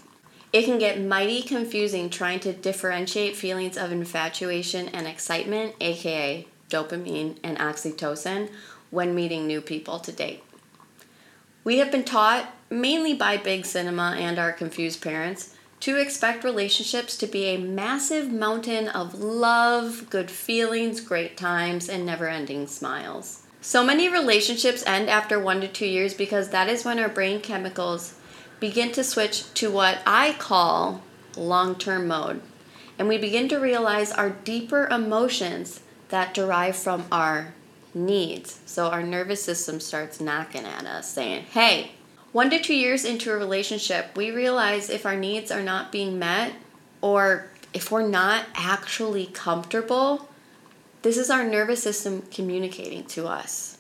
It 0.53 0.65
can 0.65 0.79
get 0.79 1.01
mighty 1.01 1.43
confusing 1.43 2.11
trying 2.11 2.41
to 2.41 2.53
differentiate 2.53 3.37
feelings 3.37 3.77
of 3.77 3.93
infatuation 3.93 4.89
and 4.89 5.07
excitement, 5.07 5.75
aka 5.81 6.47
dopamine 6.69 7.37
and 7.45 7.59
oxytocin, 7.59 8.51
when 8.91 9.15
meeting 9.15 9.47
new 9.47 9.61
people 9.61 10.01
to 10.01 10.13
date. 10.13 10.43
We 11.63 11.79
have 11.79 11.93
been 11.93 12.05
taught, 12.05 12.53
mainly 12.69 13.15
by 13.15 13.37
big 13.37 13.65
cinema 13.65 14.17
and 14.19 14.39
our 14.39 14.53
confused 14.53 15.03
parents, 15.03 15.55
to 15.81 15.97
expect 15.97 16.45
relationships 16.45 17.17
to 17.17 17.27
be 17.27 17.47
a 17.47 17.57
massive 17.59 18.31
mountain 18.31 18.89
of 18.89 19.15
love, 19.15 20.11
good 20.11 20.31
feelings, 20.31 21.01
great 21.01 21.37
times, 21.37 21.89
and 21.89 22.05
never 22.05 22.29
ending 22.29 22.67
smiles. 22.67 23.43
So 23.63 23.85
many 23.85 24.09
relationships 24.09 24.85
end 24.87 25.09
after 25.09 25.39
one 25.39 25.61
to 25.61 25.69
two 25.69 25.87
years 25.87 26.15
because 26.15 26.51
that 26.51 26.69
is 26.69 26.85
when 26.85 26.99
our 26.99 27.09
brain 27.09 27.41
chemicals 27.41 28.15
begin 28.61 28.93
to 28.93 29.03
switch 29.03 29.53
to 29.55 29.71
what 29.71 29.99
I 30.07 30.35
call 30.35 31.03
long 31.37 31.75
term 31.75 32.07
mode. 32.07 32.43
And 32.99 33.09
we 33.09 33.19
begin 33.19 33.49
to 33.49 33.59
realize 33.59 34.13
our 34.13 34.31
deeper 34.31 34.87
emotions 34.87 35.81
that 36.11 36.35
derive 36.35 36.77
from 36.77 37.07
our 37.11 37.55
needs. 37.95 38.61
So 38.67 38.89
our 38.89 39.03
nervous 39.03 39.43
system 39.43 39.81
starts 39.81 40.21
knocking 40.21 40.65
at 40.65 40.85
us, 40.85 41.11
saying, 41.11 41.45
Hey, 41.51 41.93
one 42.33 42.51
to 42.51 42.61
two 42.61 42.75
years 42.75 43.05
into 43.05 43.33
a 43.33 43.37
relationship, 43.37 44.17
we 44.17 44.31
realize 44.31 44.91
if 44.91 45.07
our 45.07 45.17
needs 45.17 45.51
are 45.51 45.63
not 45.63 45.91
being 45.91 46.19
met 46.19 46.53
or 47.01 47.49
if 47.73 47.91
we're 47.91 48.07
not 48.07 48.45
actually 48.55 49.27
comfortable, 49.27 50.29
this 51.03 51.17
is 51.17 51.31
our 51.31 51.45
nervous 51.45 51.83
system 51.83 52.23
communicating 52.31 53.05
to 53.07 53.27
us. 53.27 53.79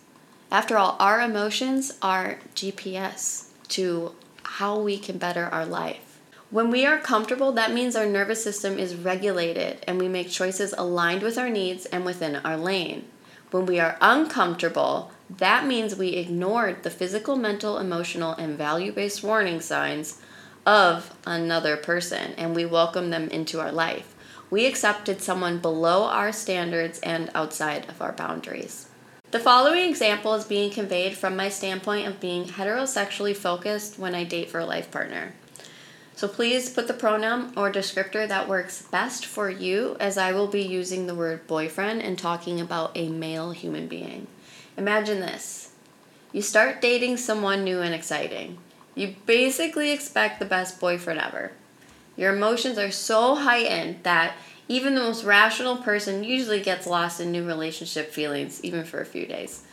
After 0.50 0.78
all, 0.78 0.96
our 0.98 1.20
emotions 1.20 1.92
are 2.02 2.38
GPS 2.54 3.46
to 3.68 4.14
how 4.54 4.80
we 4.80 4.98
can 4.98 5.16
better 5.16 5.44
our 5.44 5.64
life. 5.64 6.20
When 6.50 6.70
we 6.70 6.84
are 6.84 6.98
comfortable, 6.98 7.52
that 7.52 7.72
means 7.72 7.94
our 7.94 8.06
nervous 8.06 8.42
system 8.42 8.80
is 8.80 8.96
regulated 8.96 9.84
and 9.86 9.96
we 9.96 10.08
make 10.08 10.28
choices 10.28 10.74
aligned 10.76 11.22
with 11.22 11.38
our 11.38 11.48
needs 11.48 11.86
and 11.86 12.04
within 12.04 12.34
our 12.34 12.56
lane. 12.56 13.04
When 13.52 13.64
we 13.64 13.78
are 13.78 13.96
uncomfortable, 14.00 15.12
that 15.38 15.66
means 15.66 15.94
we 15.94 16.08
ignored 16.08 16.82
the 16.82 16.90
physical, 16.90 17.36
mental, 17.36 17.78
emotional, 17.78 18.32
and 18.32 18.58
value 18.58 18.90
based 18.90 19.22
warning 19.22 19.60
signs 19.60 20.20
of 20.66 21.14
another 21.24 21.76
person 21.76 22.32
and 22.36 22.56
we 22.56 22.66
welcome 22.66 23.10
them 23.10 23.28
into 23.28 23.60
our 23.60 23.72
life. 23.72 24.16
We 24.50 24.66
accepted 24.66 25.22
someone 25.22 25.58
below 25.58 26.06
our 26.06 26.32
standards 26.32 26.98
and 27.00 27.30
outside 27.36 27.88
of 27.88 28.02
our 28.02 28.12
boundaries. 28.12 28.89
The 29.30 29.38
following 29.38 29.88
example 29.88 30.34
is 30.34 30.44
being 30.44 30.72
conveyed 30.72 31.16
from 31.16 31.36
my 31.36 31.50
standpoint 31.50 32.08
of 32.08 32.18
being 32.18 32.46
heterosexually 32.46 33.36
focused 33.36 33.96
when 33.96 34.12
I 34.12 34.24
date 34.24 34.50
for 34.50 34.58
a 34.58 34.66
life 34.66 34.90
partner. 34.90 35.34
So 36.16 36.26
please 36.26 36.68
put 36.68 36.88
the 36.88 36.94
pronoun 36.94 37.52
or 37.56 37.70
descriptor 37.70 38.26
that 38.26 38.48
works 38.48 38.82
best 38.82 39.24
for 39.24 39.48
you, 39.48 39.96
as 40.00 40.18
I 40.18 40.32
will 40.32 40.48
be 40.48 40.62
using 40.62 41.06
the 41.06 41.14
word 41.14 41.46
boyfriend 41.46 42.02
and 42.02 42.18
talking 42.18 42.60
about 42.60 42.90
a 42.96 43.08
male 43.08 43.52
human 43.52 43.86
being. 43.86 44.26
Imagine 44.76 45.20
this 45.20 45.70
you 46.32 46.42
start 46.42 46.80
dating 46.80 47.16
someone 47.16 47.62
new 47.62 47.80
and 47.80 47.94
exciting. 47.94 48.58
You 48.96 49.14
basically 49.26 49.92
expect 49.92 50.40
the 50.40 50.44
best 50.44 50.80
boyfriend 50.80 51.20
ever. 51.20 51.52
Your 52.16 52.34
emotions 52.34 52.78
are 52.78 52.90
so 52.90 53.36
heightened 53.36 54.02
that 54.02 54.34
even 54.70 54.94
the 54.94 55.00
most 55.00 55.24
rational 55.24 55.76
person 55.76 56.22
usually 56.22 56.60
gets 56.60 56.86
lost 56.86 57.20
in 57.20 57.32
new 57.32 57.44
relationship 57.44 58.12
feelings, 58.12 58.62
even 58.62 58.84
for 58.84 59.00
a 59.00 59.04
few 59.04 59.26
days. 59.26 59.64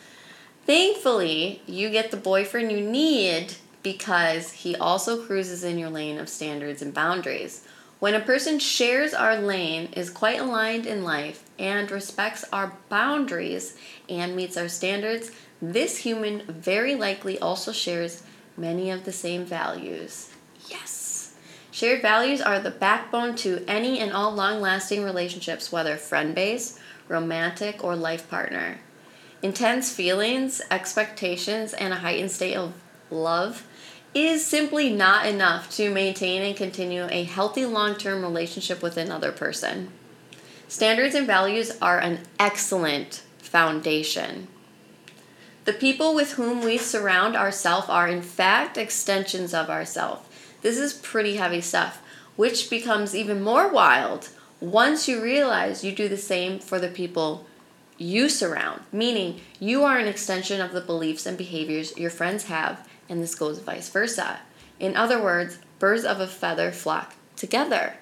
Thankfully, 0.66 1.62
you 1.68 1.92
get 1.92 2.10
the 2.10 2.18
boyfriend 2.18 2.72
you 2.72 2.82
need 2.82 3.54
because 3.84 4.52
he 4.52 4.76
also 4.76 5.24
cruises 5.24 5.64
in 5.64 5.78
your 5.78 5.92
lane 5.92 6.18
of 6.18 6.28
standards 6.28 6.82
and 6.82 6.96
boundaries. 6.96 7.64
When 8.00 8.16
a 8.16 8.20
person 8.20 8.58
shares 8.58 9.14
our 9.14 9.38
lane, 9.38 9.90
is 9.94 10.10
quite 10.10 10.40
aligned 10.40 10.88
in 10.88 11.04
life, 11.04 11.44
and 11.60 11.92
respects 11.92 12.44
our 12.52 12.74
boundaries 12.90 13.78
and 14.10 14.36
meets 14.36 14.58
our 14.58 14.68
standards, 14.68 15.30
this 15.62 15.98
human 15.98 16.42
very 16.48 16.96
likely 16.96 17.38
also 17.38 17.72
shares 17.72 18.24
many 18.58 18.90
of 18.90 19.06
the 19.06 19.14
same 19.14 19.46
values. 19.46 20.32
Yes! 20.68 21.07
Shared 21.78 22.02
values 22.02 22.42
are 22.42 22.60
the 22.60 22.72
backbone 22.72 23.36
to 23.36 23.64
any 23.68 24.00
and 24.00 24.12
all 24.12 24.32
long 24.32 24.62
lasting 24.62 25.04
relationships, 25.04 25.72
whether 25.72 25.96
friend 25.96 26.34
based, 26.34 26.80
romantic, 27.08 27.84
or 27.84 27.96
life 27.96 28.28
partner. 28.32 28.80
Intense 29.44 29.94
feelings, 29.94 30.60
expectations, 30.72 31.74
and 31.74 31.94
a 31.94 31.98
heightened 31.98 32.32
state 32.32 32.56
of 32.56 32.74
love 33.12 33.68
is 34.16 34.44
simply 34.44 34.92
not 34.92 35.28
enough 35.28 35.70
to 35.76 35.92
maintain 35.92 36.42
and 36.42 36.58
continue 36.58 37.08
a 37.12 37.26
healthy 37.26 37.68
long 37.68 37.94
term 37.94 38.24
relationship 38.24 38.82
with 38.82 38.98
another 38.98 39.32
person. 39.32 39.92
Standards 40.68 41.14
and 41.14 41.28
values 41.28 41.78
are 41.80 42.00
an 42.00 42.22
excellent 42.40 43.22
foundation. 43.38 44.48
The 45.66 45.74
people 45.74 46.16
with 46.16 46.32
whom 46.32 46.62
we 46.62 46.80
surround 46.80 47.36
ourselves 47.36 47.88
are, 47.88 48.08
in 48.08 48.24
fact, 48.24 48.80
extensions 48.80 49.54
of 49.54 49.70
ourselves. 49.70 50.27
This 50.68 50.80
is 50.80 50.92
pretty 50.92 51.38
heavy 51.38 51.62
stuff, 51.62 52.02
which 52.36 52.70
becomes 52.70 53.16
even 53.16 53.42
more 53.42 53.70
wild 53.70 54.28
once 54.60 55.08
you 55.08 55.24
realize 55.24 55.82
you 55.82 55.94
do 55.94 56.10
the 56.10 56.18
same 56.18 56.60
for 56.60 56.78
the 56.78 56.90
people 56.90 57.46
you 57.98 58.28
surround, 58.28 58.82
meaning 58.92 59.40
you 59.62 59.86
are 59.86 59.98
an 59.98 60.10
extension 60.10 60.60
of 60.60 60.74
the 60.74 60.82
beliefs 60.82 61.26
and 61.26 61.38
behaviors 61.38 61.98
your 61.98 62.10
friends 62.10 62.48
have, 62.48 62.86
and 63.08 63.24
this 63.24 63.34
goes 63.34 63.60
vice 63.60 63.88
versa. 63.88 64.42
In 64.78 64.98
other 64.98 65.24
words, 65.24 65.58
birds 65.80 66.04
of 66.04 66.20
a 66.20 66.28
feather 66.28 66.74
flock 66.74 67.14
together. 67.38 67.94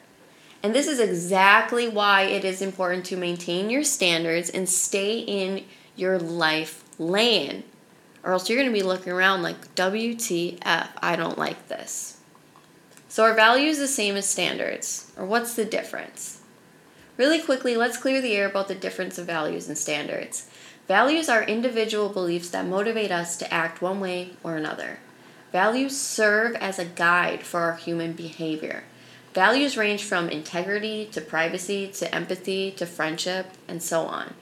And 0.63 0.73
this 0.73 0.87
is 0.87 0.99
exactly 0.99 1.87
why 1.87 2.23
it 2.23 2.43
is 2.43 2.63
important 2.63 3.05
to 3.05 3.15
maintain 3.15 3.69
your 3.69 3.83
standards 3.83 4.49
and 4.49 4.67
stay 4.67 5.19
in 5.19 5.65
your 5.95 6.17
life 6.17 6.83
lane, 6.97 7.63
or 8.23 8.31
else 8.31 8.49
you're 8.49 8.57
going 8.57 8.73
to 8.73 8.73
be 8.73 8.81
looking 8.81 9.13
around 9.13 9.43
like, 9.43 9.75
WTF, 9.75 10.87
I 10.99 11.15
don't 11.15 11.37
like 11.37 11.67
this. 11.67 12.14
So 13.15 13.23
are 13.23 13.33
values 13.33 13.77
the 13.77 13.87
same 13.87 14.17
as 14.17 14.27
standards? 14.27 15.09
Or 15.15 15.25
what's 15.25 15.53
the 15.53 15.63
difference? 15.63 16.41
Really 17.15 17.39
quickly, 17.39 17.77
let's 17.77 17.95
clear 17.95 18.21
the 18.21 18.33
air 18.33 18.45
about 18.45 18.67
the 18.67 18.75
difference 18.75 19.17
of 19.17 19.25
values 19.25 19.69
and 19.69 19.77
standards. 19.77 20.49
Values 20.89 21.29
are 21.29 21.43
individual 21.43 22.09
beliefs 22.09 22.49
that 22.49 22.65
motivate 22.65 23.11
us 23.11 23.37
to 23.37 23.53
act 23.53 23.81
one 23.81 24.01
way 24.01 24.31
or 24.43 24.57
another. 24.57 24.99
Values 25.53 25.95
serve 25.95 26.55
as 26.55 26.77
a 26.77 26.83
guide 26.83 27.43
for 27.43 27.61
our 27.61 27.77
human 27.77 28.11
behavior. 28.11 28.83
Values 29.33 29.77
range 29.77 30.03
from 30.03 30.27
integrity 30.27 31.07
to 31.13 31.21
privacy 31.21 31.87
to 31.87 32.13
empathy 32.13 32.69
to 32.71 32.85
friendship 32.85 33.45
and 33.65 33.81
so 33.81 34.01
on. 34.01 34.33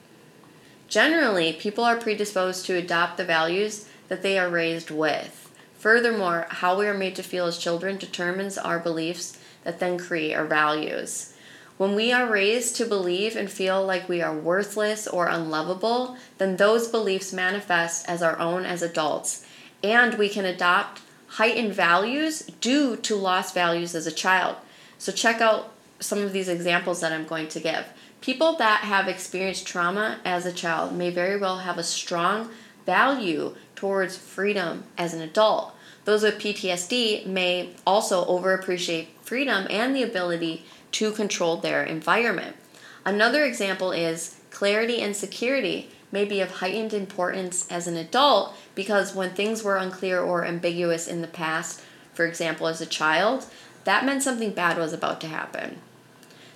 Generally, 0.88 1.52
people 1.52 1.84
are 1.84 1.96
predisposed 1.96 2.66
to 2.66 2.74
adopt 2.74 3.18
the 3.18 3.24
values 3.24 3.88
that 4.08 4.22
they 4.22 4.36
are 4.36 4.48
raised 4.48 4.90
with. 4.90 5.43
Furthermore, 5.84 6.46
how 6.48 6.78
we 6.78 6.86
are 6.86 6.96
made 6.96 7.14
to 7.16 7.22
feel 7.22 7.44
as 7.44 7.58
children 7.58 7.98
determines 7.98 8.56
our 8.56 8.78
beliefs 8.78 9.36
that 9.64 9.80
then 9.80 9.98
create 9.98 10.32
our 10.32 10.46
values. 10.46 11.34
When 11.76 11.94
we 11.94 12.10
are 12.10 12.26
raised 12.26 12.76
to 12.76 12.86
believe 12.86 13.36
and 13.36 13.50
feel 13.50 13.84
like 13.84 14.08
we 14.08 14.22
are 14.22 14.34
worthless 14.34 15.06
or 15.06 15.26
unlovable, 15.26 16.16
then 16.38 16.56
those 16.56 16.88
beliefs 16.88 17.34
manifest 17.34 18.08
as 18.08 18.22
our 18.22 18.38
own 18.38 18.64
as 18.64 18.80
adults, 18.80 19.44
and 19.82 20.14
we 20.14 20.30
can 20.30 20.46
adopt 20.46 21.02
heightened 21.26 21.74
values 21.74 22.44
due 22.62 22.96
to 22.96 23.14
lost 23.14 23.52
values 23.52 23.94
as 23.94 24.06
a 24.06 24.10
child. 24.10 24.56
So, 24.96 25.12
check 25.12 25.42
out 25.42 25.74
some 26.00 26.20
of 26.20 26.32
these 26.32 26.48
examples 26.48 27.02
that 27.02 27.12
I'm 27.12 27.26
going 27.26 27.48
to 27.48 27.60
give. 27.60 27.84
People 28.22 28.56
that 28.56 28.84
have 28.84 29.06
experienced 29.06 29.66
trauma 29.66 30.18
as 30.24 30.46
a 30.46 30.52
child 30.52 30.94
may 30.94 31.10
very 31.10 31.38
well 31.38 31.58
have 31.58 31.76
a 31.76 31.82
strong 31.82 32.48
value 32.86 33.54
towards 33.74 34.16
freedom 34.16 34.84
as 34.96 35.14
an 35.14 35.20
adult. 35.20 35.74
Those 36.04 36.22
with 36.22 36.38
PTSD 36.38 37.26
may 37.26 37.70
also 37.86 38.24
overappreciate 38.26 39.06
freedom 39.22 39.66
and 39.70 39.96
the 39.96 40.02
ability 40.02 40.64
to 40.92 41.12
control 41.12 41.56
their 41.56 41.82
environment. 41.82 42.56
Another 43.04 43.44
example 43.44 43.92
is 43.92 44.40
clarity 44.50 45.00
and 45.00 45.16
security 45.16 45.90
may 46.12 46.24
be 46.24 46.40
of 46.40 46.50
heightened 46.52 46.94
importance 46.94 47.66
as 47.70 47.86
an 47.86 47.96
adult 47.96 48.54
because 48.74 49.14
when 49.14 49.30
things 49.30 49.62
were 49.62 49.76
unclear 49.76 50.20
or 50.20 50.44
ambiguous 50.44 51.08
in 51.08 51.20
the 51.20 51.26
past, 51.26 51.82
for 52.12 52.24
example, 52.24 52.68
as 52.68 52.80
a 52.80 52.86
child, 52.86 53.46
that 53.84 54.04
meant 54.04 54.22
something 54.22 54.52
bad 54.52 54.78
was 54.78 54.92
about 54.92 55.20
to 55.20 55.26
happen. 55.26 55.78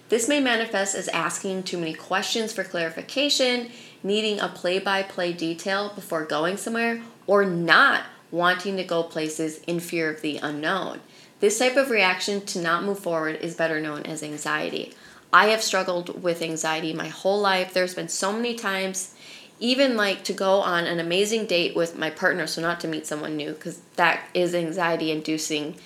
This 0.08 0.28
may 0.28 0.40
manifest 0.40 0.94
as 0.94 1.08
asking 1.08 1.64
too 1.64 1.76
many 1.76 1.92
questions 1.92 2.52
for 2.52 2.64
clarification, 2.64 3.70
needing 4.02 4.40
a 4.40 4.48
play 4.48 4.78
by 4.78 5.02
play 5.02 5.32
detail 5.32 5.92
before 5.94 6.24
going 6.24 6.56
somewhere, 6.56 7.02
or 7.26 7.44
not 7.44 8.04
wanting 8.30 8.76
to 8.76 8.84
go 8.84 9.02
places 9.02 9.58
in 9.66 9.80
fear 9.80 10.10
of 10.10 10.20
the 10.20 10.38
unknown. 10.38 11.00
This 11.40 11.58
type 11.58 11.76
of 11.76 11.90
reaction 11.90 12.44
to 12.46 12.60
not 12.60 12.84
move 12.84 12.98
forward 12.98 13.36
is 13.36 13.54
better 13.54 13.80
known 13.80 14.02
as 14.02 14.22
anxiety. 14.22 14.92
I 15.32 15.46
have 15.46 15.62
struggled 15.62 16.22
with 16.22 16.42
anxiety 16.42 16.92
my 16.92 17.08
whole 17.08 17.40
life. 17.40 17.72
There's 17.72 17.94
been 17.94 18.08
so 18.08 18.32
many 18.32 18.54
times, 18.54 19.14
even 19.60 19.96
like 19.96 20.24
to 20.24 20.32
go 20.32 20.60
on 20.60 20.86
an 20.86 21.00
amazing 21.00 21.46
date 21.46 21.76
with 21.76 21.98
my 21.98 22.10
partner, 22.10 22.46
so 22.46 22.62
not 22.62 22.80
to 22.80 22.88
meet 22.88 23.06
someone 23.06 23.36
new, 23.36 23.52
because 23.52 23.80
that 23.96 24.24
is 24.34 24.54
anxiety 24.54 25.10
inducing, 25.10 25.76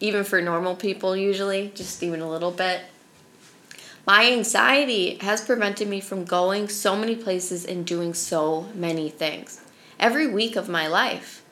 even 0.00 0.24
for 0.24 0.42
normal 0.42 0.74
people, 0.74 1.16
usually, 1.16 1.72
just 1.74 2.02
even 2.02 2.20
a 2.20 2.30
little 2.30 2.50
bit. 2.50 2.82
My 4.06 4.30
anxiety 4.30 5.16
has 5.20 5.40
prevented 5.40 5.88
me 5.88 6.00
from 6.00 6.24
going 6.24 6.68
so 6.68 6.96
many 6.96 7.14
places 7.14 7.64
and 7.64 7.86
doing 7.86 8.14
so 8.14 8.66
many 8.74 9.08
things 9.08 9.60
every 10.00 10.26
week 10.26 10.56
of 10.56 10.68
my 10.68 10.88
life 10.88 11.42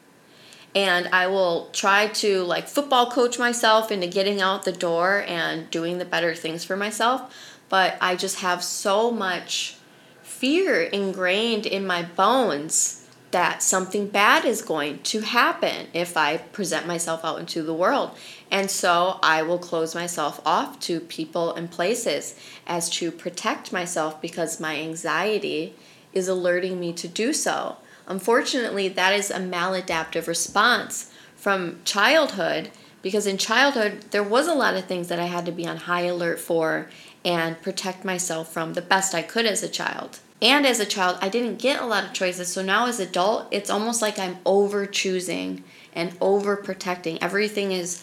and 0.74 1.08
I 1.08 1.26
will 1.26 1.68
try 1.72 2.08
to 2.08 2.42
like 2.44 2.68
football 2.68 3.10
coach 3.10 3.38
myself 3.38 3.90
into 3.90 4.06
getting 4.06 4.40
out 4.40 4.64
the 4.64 4.72
door 4.72 5.24
and 5.26 5.70
doing 5.70 5.98
the 5.98 6.04
better 6.04 6.34
things 6.34 6.64
for 6.64 6.76
myself. 6.76 7.34
But 7.68 7.96
I 8.00 8.16
just 8.16 8.40
have 8.40 8.62
so 8.62 9.10
much 9.10 9.76
fear 10.22 10.82
ingrained 10.82 11.66
in 11.66 11.86
my 11.86 12.02
bones 12.02 12.99
that 13.30 13.62
something 13.62 14.08
bad 14.08 14.44
is 14.44 14.62
going 14.62 14.98
to 15.00 15.20
happen 15.20 15.86
if 15.92 16.16
I 16.16 16.38
present 16.38 16.86
myself 16.86 17.24
out 17.24 17.38
into 17.38 17.62
the 17.62 17.74
world. 17.74 18.10
And 18.50 18.70
so 18.70 19.18
I 19.22 19.42
will 19.42 19.58
close 19.58 19.94
myself 19.94 20.40
off 20.44 20.80
to 20.80 21.00
people 21.00 21.54
and 21.54 21.70
places 21.70 22.34
as 22.66 22.90
to 22.90 23.12
protect 23.12 23.72
myself 23.72 24.20
because 24.20 24.60
my 24.60 24.76
anxiety 24.76 25.74
is 26.12 26.28
alerting 26.28 26.80
me 26.80 26.92
to 26.94 27.06
do 27.06 27.32
so. 27.32 27.76
Unfortunately, 28.06 28.88
that 28.88 29.14
is 29.14 29.30
a 29.30 29.38
maladaptive 29.38 30.26
response 30.26 31.12
from 31.36 31.80
childhood 31.84 32.70
because 33.02 33.26
in 33.26 33.38
childhood, 33.38 34.04
there 34.10 34.22
was 34.22 34.46
a 34.46 34.54
lot 34.54 34.74
of 34.74 34.84
things 34.84 35.08
that 35.08 35.20
I 35.20 35.26
had 35.26 35.46
to 35.46 35.52
be 35.52 35.66
on 35.66 35.76
high 35.76 36.02
alert 36.02 36.40
for 36.40 36.88
and 37.24 37.60
protect 37.62 38.04
myself 38.04 38.52
from 38.52 38.74
the 38.74 38.82
best 38.82 39.14
I 39.14 39.22
could 39.22 39.46
as 39.46 39.62
a 39.62 39.68
child. 39.68 40.18
And 40.42 40.66
as 40.66 40.80
a 40.80 40.86
child, 40.86 41.18
I 41.20 41.28
didn't 41.28 41.58
get 41.58 41.80
a 41.80 41.86
lot 41.86 42.04
of 42.04 42.12
choices. 42.12 42.48
So 42.48 42.62
now 42.62 42.86
as 42.86 42.98
adult, 42.98 43.48
it's 43.50 43.70
almost 43.70 44.00
like 44.00 44.18
I'm 44.18 44.38
over 44.46 44.86
choosing 44.86 45.64
and 45.94 46.16
over 46.20 46.56
protecting. 46.56 47.22
Everything 47.22 47.72
is 47.72 48.02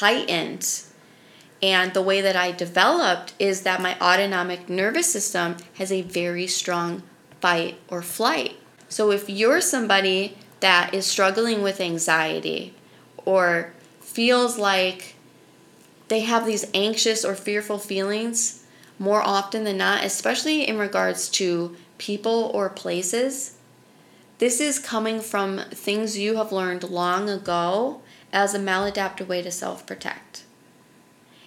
heightened. 0.00 0.82
And 1.62 1.94
the 1.94 2.02
way 2.02 2.20
that 2.20 2.36
I 2.36 2.52
developed 2.52 3.34
is 3.38 3.62
that 3.62 3.80
my 3.80 3.98
autonomic 4.00 4.68
nervous 4.68 5.10
system 5.10 5.56
has 5.74 5.90
a 5.90 6.02
very 6.02 6.46
strong 6.46 7.02
fight 7.40 7.78
or 7.88 8.02
flight. 8.02 8.56
So 8.88 9.10
if 9.10 9.28
you're 9.28 9.60
somebody 9.60 10.36
that 10.60 10.92
is 10.92 11.06
struggling 11.06 11.62
with 11.62 11.80
anxiety 11.80 12.74
or 13.24 13.72
feels 14.00 14.58
like 14.58 15.14
they 16.08 16.20
have 16.20 16.46
these 16.46 16.66
anxious 16.74 17.24
or 17.24 17.34
fearful 17.34 17.78
feelings 17.78 18.64
more 18.98 19.22
often 19.22 19.64
than 19.64 19.78
not, 19.78 20.04
especially 20.04 20.66
in 20.66 20.78
regards 20.78 21.28
to 21.30 21.76
people 21.98 22.50
or 22.54 22.68
places, 22.68 23.54
This 24.38 24.60
is 24.60 24.78
coming 24.78 25.20
from 25.20 25.58
things 25.70 26.16
you 26.16 26.36
have 26.36 26.52
learned 26.52 26.84
long 26.84 27.28
ago 27.28 28.02
as 28.32 28.54
a 28.54 28.58
maladaptive 28.58 29.26
way 29.26 29.42
to 29.42 29.50
self 29.50 29.84
protect. 29.84 30.44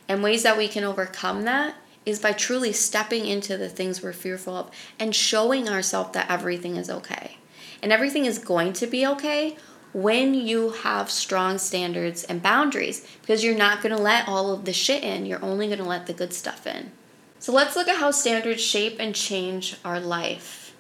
And 0.10 0.22
ways 0.22 0.44
that 0.44 0.58
we 0.58 0.68
can 0.68 0.84
overcome 0.84 1.44
that 1.44 1.76
is 2.06 2.20
by 2.20 2.34
truly 2.34 2.74
stepping 2.74 3.26
into 3.26 3.58
the 3.58 3.70
things 3.70 4.02
we're 4.02 4.12
fearful 4.12 4.56
of 4.56 4.72
and 5.00 5.16
showing 5.16 5.70
ourselves 5.70 6.12
that 6.14 6.30
everything 6.30 6.76
is 6.76 6.90
okay. 6.90 7.38
And 7.82 7.92
everything 7.92 8.26
is 8.26 8.40
going 8.40 8.74
to 8.74 8.88
be 8.88 9.08
okay 9.08 9.56
when 9.94 10.34
you 10.34 10.72
have 10.72 11.10
strong 11.10 11.58
standards 11.58 12.24
and 12.24 12.42
boundaries 12.42 13.08
because 13.22 13.44
you're 13.44 13.56
not 13.56 13.82
going 13.82 13.96
to 13.96 14.02
let 14.02 14.28
all 14.28 14.52
of 14.52 14.66
the 14.66 14.74
shit 14.74 15.04
in. 15.04 15.26
You're 15.26 15.44
only 15.44 15.68
going 15.68 15.80
to 15.80 15.86
let 15.86 16.08
the 16.08 16.14
good 16.14 16.34
stuff 16.34 16.68
in. 16.68 16.92
So 17.42 17.52
let's 17.52 17.76
look 17.76 17.88
at 17.88 17.98
how 17.98 18.12
standards 18.12 18.62
shape 18.62 18.98
and 19.00 19.16
change 19.16 19.76
our 19.84 20.00
life. 20.00 20.76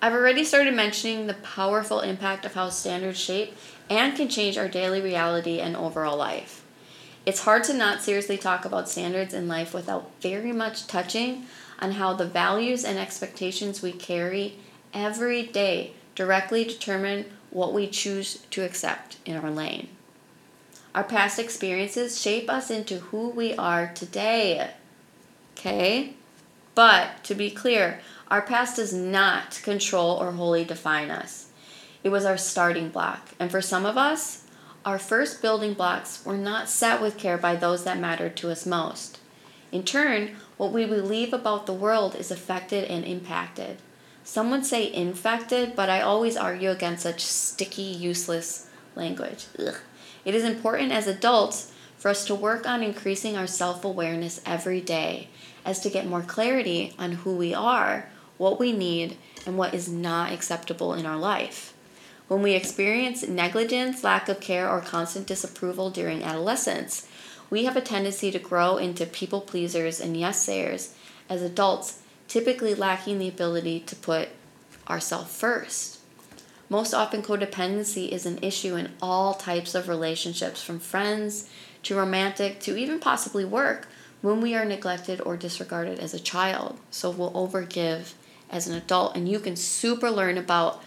I've 0.00 0.14
already 0.14 0.42
started 0.42 0.72
mentioning 0.72 1.26
the 1.26 1.34
powerful 1.34 2.00
impact 2.00 2.46
of 2.46 2.54
how 2.54 2.70
standards 2.70 3.20
shape 3.20 3.54
and 3.90 4.16
can 4.16 4.30
change 4.30 4.56
our 4.56 4.68
daily 4.68 5.02
reality 5.02 5.60
and 5.60 5.76
overall 5.76 6.16
life. 6.16 6.64
It's 7.26 7.42
hard 7.42 7.64
to 7.64 7.74
not 7.74 8.00
seriously 8.00 8.38
talk 8.38 8.64
about 8.64 8.88
standards 8.88 9.34
in 9.34 9.48
life 9.48 9.74
without 9.74 10.10
very 10.22 10.50
much 10.50 10.86
touching 10.86 11.44
on 11.78 11.92
how 11.92 12.14
the 12.14 12.24
values 12.24 12.86
and 12.86 12.98
expectations 12.98 13.82
we 13.82 13.92
carry 13.92 14.56
every 14.94 15.42
day 15.42 15.92
directly 16.14 16.64
determine 16.64 17.26
what 17.50 17.74
we 17.74 17.86
choose 17.86 18.38
to 18.52 18.64
accept 18.64 19.18
in 19.26 19.36
our 19.36 19.50
lane. 19.50 19.88
Our 20.94 21.04
past 21.04 21.38
experiences 21.38 22.18
shape 22.18 22.48
us 22.48 22.70
into 22.70 22.98
who 22.98 23.28
we 23.28 23.54
are 23.56 23.92
today. 23.94 24.70
Okay? 25.58 26.14
But 26.74 27.24
to 27.24 27.34
be 27.34 27.50
clear, 27.50 28.00
our 28.28 28.42
past 28.42 28.76
does 28.76 28.92
not 28.92 29.60
control 29.64 30.16
or 30.16 30.32
wholly 30.32 30.64
define 30.64 31.10
us. 31.10 31.48
It 32.04 32.10
was 32.10 32.24
our 32.24 32.38
starting 32.38 32.90
block. 32.90 33.30
And 33.40 33.50
for 33.50 33.60
some 33.60 33.84
of 33.84 33.96
us, 33.96 34.44
our 34.84 34.98
first 34.98 35.42
building 35.42 35.74
blocks 35.74 36.24
were 36.24 36.36
not 36.36 36.68
set 36.68 37.00
with 37.00 37.18
care 37.18 37.36
by 37.36 37.56
those 37.56 37.84
that 37.84 37.98
mattered 37.98 38.36
to 38.36 38.50
us 38.50 38.64
most. 38.64 39.18
In 39.72 39.82
turn, 39.82 40.36
what 40.56 40.72
we 40.72 40.86
believe 40.86 41.32
about 41.32 41.66
the 41.66 41.72
world 41.72 42.14
is 42.14 42.30
affected 42.30 42.84
and 42.84 43.04
impacted. 43.04 43.78
Some 44.22 44.50
would 44.50 44.64
say 44.64 44.92
infected, 44.92 45.74
but 45.74 45.90
I 45.90 46.00
always 46.00 46.36
argue 46.36 46.70
against 46.70 47.02
such 47.02 47.20
sticky, 47.24 47.82
useless 47.82 48.68
language. 48.94 49.46
Ugh. 49.58 49.74
It 50.24 50.34
is 50.34 50.44
important 50.44 50.92
as 50.92 51.06
adults 51.06 51.72
for 51.98 52.08
us 52.08 52.24
to 52.26 52.34
work 52.34 52.66
on 52.66 52.82
increasing 52.82 53.36
our 53.36 53.46
self 53.46 53.84
awareness 53.84 54.40
every 54.46 54.80
day 54.80 55.28
as 55.64 55.80
to 55.80 55.90
get 55.90 56.06
more 56.06 56.22
clarity 56.22 56.94
on 56.98 57.12
who 57.12 57.36
we 57.36 57.52
are, 57.52 58.08
what 58.38 58.58
we 58.58 58.72
need, 58.72 59.16
and 59.44 59.58
what 59.58 59.74
is 59.74 59.88
not 59.88 60.32
acceptable 60.32 60.94
in 60.94 61.04
our 61.04 61.18
life. 61.18 61.74
When 62.28 62.42
we 62.42 62.52
experience 62.52 63.26
negligence, 63.26 64.04
lack 64.04 64.28
of 64.28 64.40
care, 64.40 64.70
or 64.70 64.80
constant 64.80 65.26
disapproval 65.26 65.90
during 65.90 66.22
adolescence, 66.22 67.08
we 67.50 67.64
have 67.64 67.76
a 67.76 67.80
tendency 67.80 68.30
to 68.30 68.38
grow 68.38 68.76
into 68.76 69.06
people 69.06 69.40
pleasers 69.40 70.00
and 70.00 70.16
yes 70.16 70.42
sayers 70.42 70.94
as 71.28 71.42
adults, 71.42 72.00
typically 72.28 72.74
lacking 72.74 73.18
the 73.18 73.28
ability 73.28 73.80
to 73.80 73.96
put 73.96 74.28
ourselves 74.88 75.34
first. 75.34 75.98
Most 76.68 76.92
often, 76.92 77.22
codependency 77.22 78.10
is 78.10 78.26
an 78.26 78.38
issue 78.42 78.76
in 78.76 78.90
all 79.00 79.32
types 79.32 79.74
of 79.74 79.88
relationships, 79.88 80.62
from 80.62 80.78
friends 80.78 81.48
to 81.88 81.96
romantic 81.96 82.60
to 82.60 82.76
even 82.76 83.00
possibly 83.00 83.44
work, 83.44 83.88
when 84.20 84.40
we 84.40 84.54
are 84.54 84.64
neglected 84.64 85.20
or 85.22 85.36
disregarded 85.36 85.98
as 85.98 86.12
a 86.12 86.20
child. 86.20 86.78
So 86.90 87.10
we'll 87.10 87.32
overgive 87.32 88.12
as 88.50 88.66
an 88.66 88.74
adult. 88.74 89.16
And 89.16 89.28
you 89.28 89.40
can 89.40 89.56
super 89.56 90.10
learn 90.10 90.36
about 90.36 90.82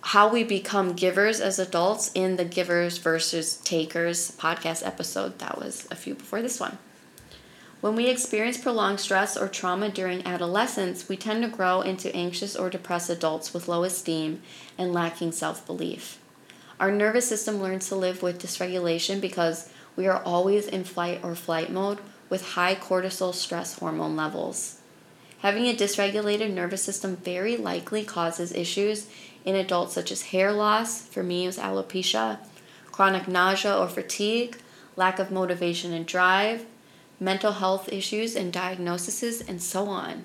how 0.00 0.28
we 0.28 0.44
become 0.44 0.94
givers 0.94 1.40
as 1.40 1.58
adults 1.58 2.10
in 2.14 2.36
the 2.36 2.44
givers 2.44 2.98
versus 2.98 3.56
takers 3.58 4.32
podcast 4.32 4.86
episode 4.86 5.38
that 5.38 5.58
was 5.58 5.86
a 5.90 5.94
few 5.94 6.14
before 6.14 6.42
this 6.42 6.60
one. 6.60 6.78
When 7.80 7.94
we 7.96 8.08
experience 8.08 8.58
prolonged 8.58 9.00
stress 9.00 9.36
or 9.36 9.46
trauma 9.46 9.88
during 9.88 10.26
adolescence, 10.26 11.08
we 11.08 11.16
tend 11.16 11.42
to 11.42 11.48
grow 11.48 11.82
into 11.82 12.14
anxious 12.14 12.56
or 12.56 12.70
depressed 12.70 13.10
adults 13.10 13.52
with 13.54 13.68
low 13.68 13.84
esteem 13.84 14.42
and 14.76 14.92
lacking 14.92 15.32
self 15.32 15.66
belief. 15.66 16.18
Our 16.80 16.90
nervous 16.90 17.28
system 17.28 17.62
learns 17.62 17.88
to 17.88 17.94
live 17.94 18.22
with 18.22 18.42
dysregulation 18.42 19.20
because 19.20 19.68
we 19.96 20.06
are 20.06 20.22
always 20.22 20.66
in 20.66 20.84
fight 20.84 21.20
or 21.22 21.34
flight 21.34 21.70
mode 21.70 21.98
with 22.28 22.50
high 22.50 22.74
cortisol 22.74 23.34
stress 23.34 23.78
hormone 23.78 24.16
levels. 24.16 24.80
Having 25.40 25.66
a 25.66 25.74
dysregulated 25.74 26.52
nervous 26.52 26.82
system 26.82 27.16
very 27.16 27.56
likely 27.56 28.04
causes 28.04 28.52
issues 28.52 29.08
in 29.44 29.54
adults 29.54 29.94
such 29.94 30.10
as 30.10 30.22
hair 30.22 30.52
loss, 30.52 31.02
for 31.06 31.22
me 31.22 31.44
it 31.44 31.48
was 31.48 31.58
alopecia, 31.58 32.38
chronic 32.90 33.28
nausea 33.28 33.76
or 33.76 33.88
fatigue, 33.88 34.56
lack 34.96 35.18
of 35.18 35.30
motivation 35.30 35.92
and 35.92 36.06
drive, 36.06 36.64
mental 37.20 37.52
health 37.52 37.92
issues 37.92 38.34
and 38.34 38.52
diagnoses, 38.52 39.40
and 39.42 39.62
so 39.62 39.86
on. 39.86 40.24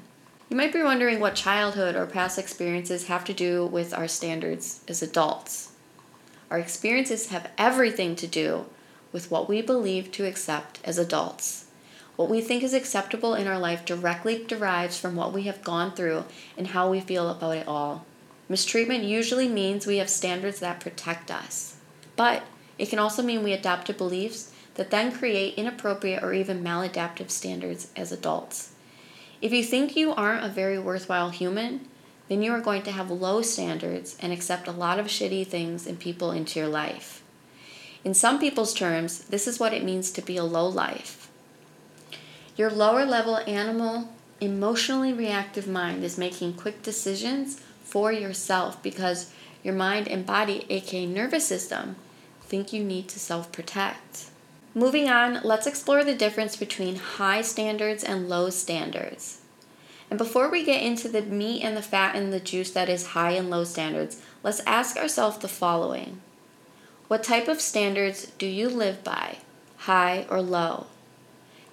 You 0.49 0.57
might 0.57 0.73
be 0.73 0.81
wondering 0.81 1.19
what 1.19 1.35
childhood 1.35 1.95
or 1.95 2.05
past 2.05 2.39
experiences 2.39 3.07
have 3.07 3.23
to 3.25 3.33
do 3.33 3.65
with 3.65 3.93
our 3.93 4.07
standards 4.07 4.81
as 4.87 5.03
adults. 5.03 5.73
Our 6.49 6.57
experiences 6.57 7.29
have 7.29 7.51
everything 7.57 8.15
to 8.15 8.27
do 8.27 8.65
with 9.11 9.31
what 9.31 9.49
we 9.49 9.61
believe 9.61 10.11
to 10.11 10.25
accept 10.25 10.79
as 10.83 10.97
adults. 10.97 11.65
What 12.15 12.29
we 12.29 12.41
think 12.41 12.63
is 12.63 12.73
acceptable 12.73 13.33
in 13.33 13.47
our 13.47 13.57
life 13.57 13.85
directly 13.85 14.43
derives 14.43 14.99
from 14.99 15.15
what 15.15 15.31
we 15.31 15.43
have 15.43 15.63
gone 15.63 15.93
through 15.93 16.25
and 16.57 16.67
how 16.67 16.89
we 16.89 16.99
feel 16.99 17.29
about 17.29 17.55
it 17.55 17.67
all. 17.67 18.05
Mistreatment 18.49 19.03
usually 19.03 19.47
means 19.47 19.87
we 19.87 19.97
have 19.97 20.09
standards 20.09 20.59
that 20.59 20.79
protect 20.79 21.31
us, 21.31 21.77
but 22.15 22.43
it 22.77 22.89
can 22.89 22.99
also 22.99 23.21
mean 23.21 23.43
we 23.43 23.53
adopt 23.53 23.95
beliefs 23.97 24.51
that 24.75 24.91
then 24.91 25.11
create 25.11 25.55
inappropriate 25.55 26.23
or 26.23 26.33
even 26.33 26.63
maladaptive 26.63 27.29
standards 27.29 27.91
as 27.95 28.11
adults. 28.11 28.71
If 29.41 29.53
you 29.53 29.63
think 29.63 29.95
you 29.95 30.13
aren't 30.13 30.43
a 30.43 30.49
very 30.49 30.79
worthwhile 30.79 31.29
human, 31.29 31.87
then 32.27 32.41
you 32.41 32.51
are 32.51 32.61
going 32.61 32.83
to 32.83 32.91
have 32.91 33.09
low 33.09 33.41
standards 33.41 34.17
and 34.21 34.33
accept 34.33 34.67
a 34.67 34.71
lot 34.71 34.99
of 34.99 35.07
shitty 35.07 35.47
things 35.47 35.87
and 35.87 35.99
people 35.99 36.31
into 36.31 36.59
your 36.59 36.67
life. 36.67 37.18
In 38.03 38.13
some 38.13 38.39
people's 38.39 38.73
terms, 38.73 39.19
this 39.25 39.47
is 39.47 39.59
what 39.59 39.73
it 39.73 39.83
means 39.83 40.11
to 40.11 40.21
be 40.21 40.37
a 40.37 40.43
low 40.43 40.67
life. 40.67 41.29
Your 42.55 42.71
lower 42.71 43.05
level 43.05 43.37
animal, 43.47 44.09
emotionally 44.39 45.11
reactive 45.11 45.67
mind 45.67 46.03
is 46.03 46.17
making 46.17 46.53
quick 46.53 46.81
decisions 46.81 47.61
for 47.83 48.11
yourself 48.11 48.81
because 48.81 49.31
your 49.63 49.73
mind 49.73 50.07
and 50.07 50.25
body, 50.25 50.65
aka 50.69 51.05
nervous 51.05 51.45
system, 51.45 51.97
think 52.41 52.71
you 52.71 52.83
need 52.83 53.09
to 53.09 53.19
self 53.19 53.51
protect. 53.51 54.29
Moving 54.73 55.09
on, 55.09 55.41
let's 55.43 55.67
explore 55.67 56.03
the 56.03 56.15
difference 56.15 56.55
between 56.55 56.95
high 56.95 57.41
standards 57.41 58.03
and 58.03 58.29
low 58.29 58.49
standards. 58.49 59.41
And 60.09 60.17
before 60.17 60.49
we 60.49 60.63
get 60.63 60.81
into 60.81 61.09
the 61.09 61.21
meat 61.21 61.61
and 61.61 61.75
the 61.75 61.81
fat 61.81 62.15
and 62.15 62.31
the 62.31 62.39
juice 62.39 62.71
that 62.71 62.89
is 62.89 63.07
high 63.07 63.31
and 63.31 63.49
low 63.49 63.63
standards, 63.63 64.21
let's 64.43 64.61
ask 64.61 64.95
ourselves 64.95 65.37
the 65.37 65.47
following 65.47 66.21
What 67.09 67.23
type 67.23 67.47
of 67.47 67.59
standards 67.59 68.27
do 68.37 68.45
you 68.45 68.69
live 68.69 69.03
by, 69.03 69.37
high 69.77 70.27
or 70.29 70.43
low? 70.43 70.85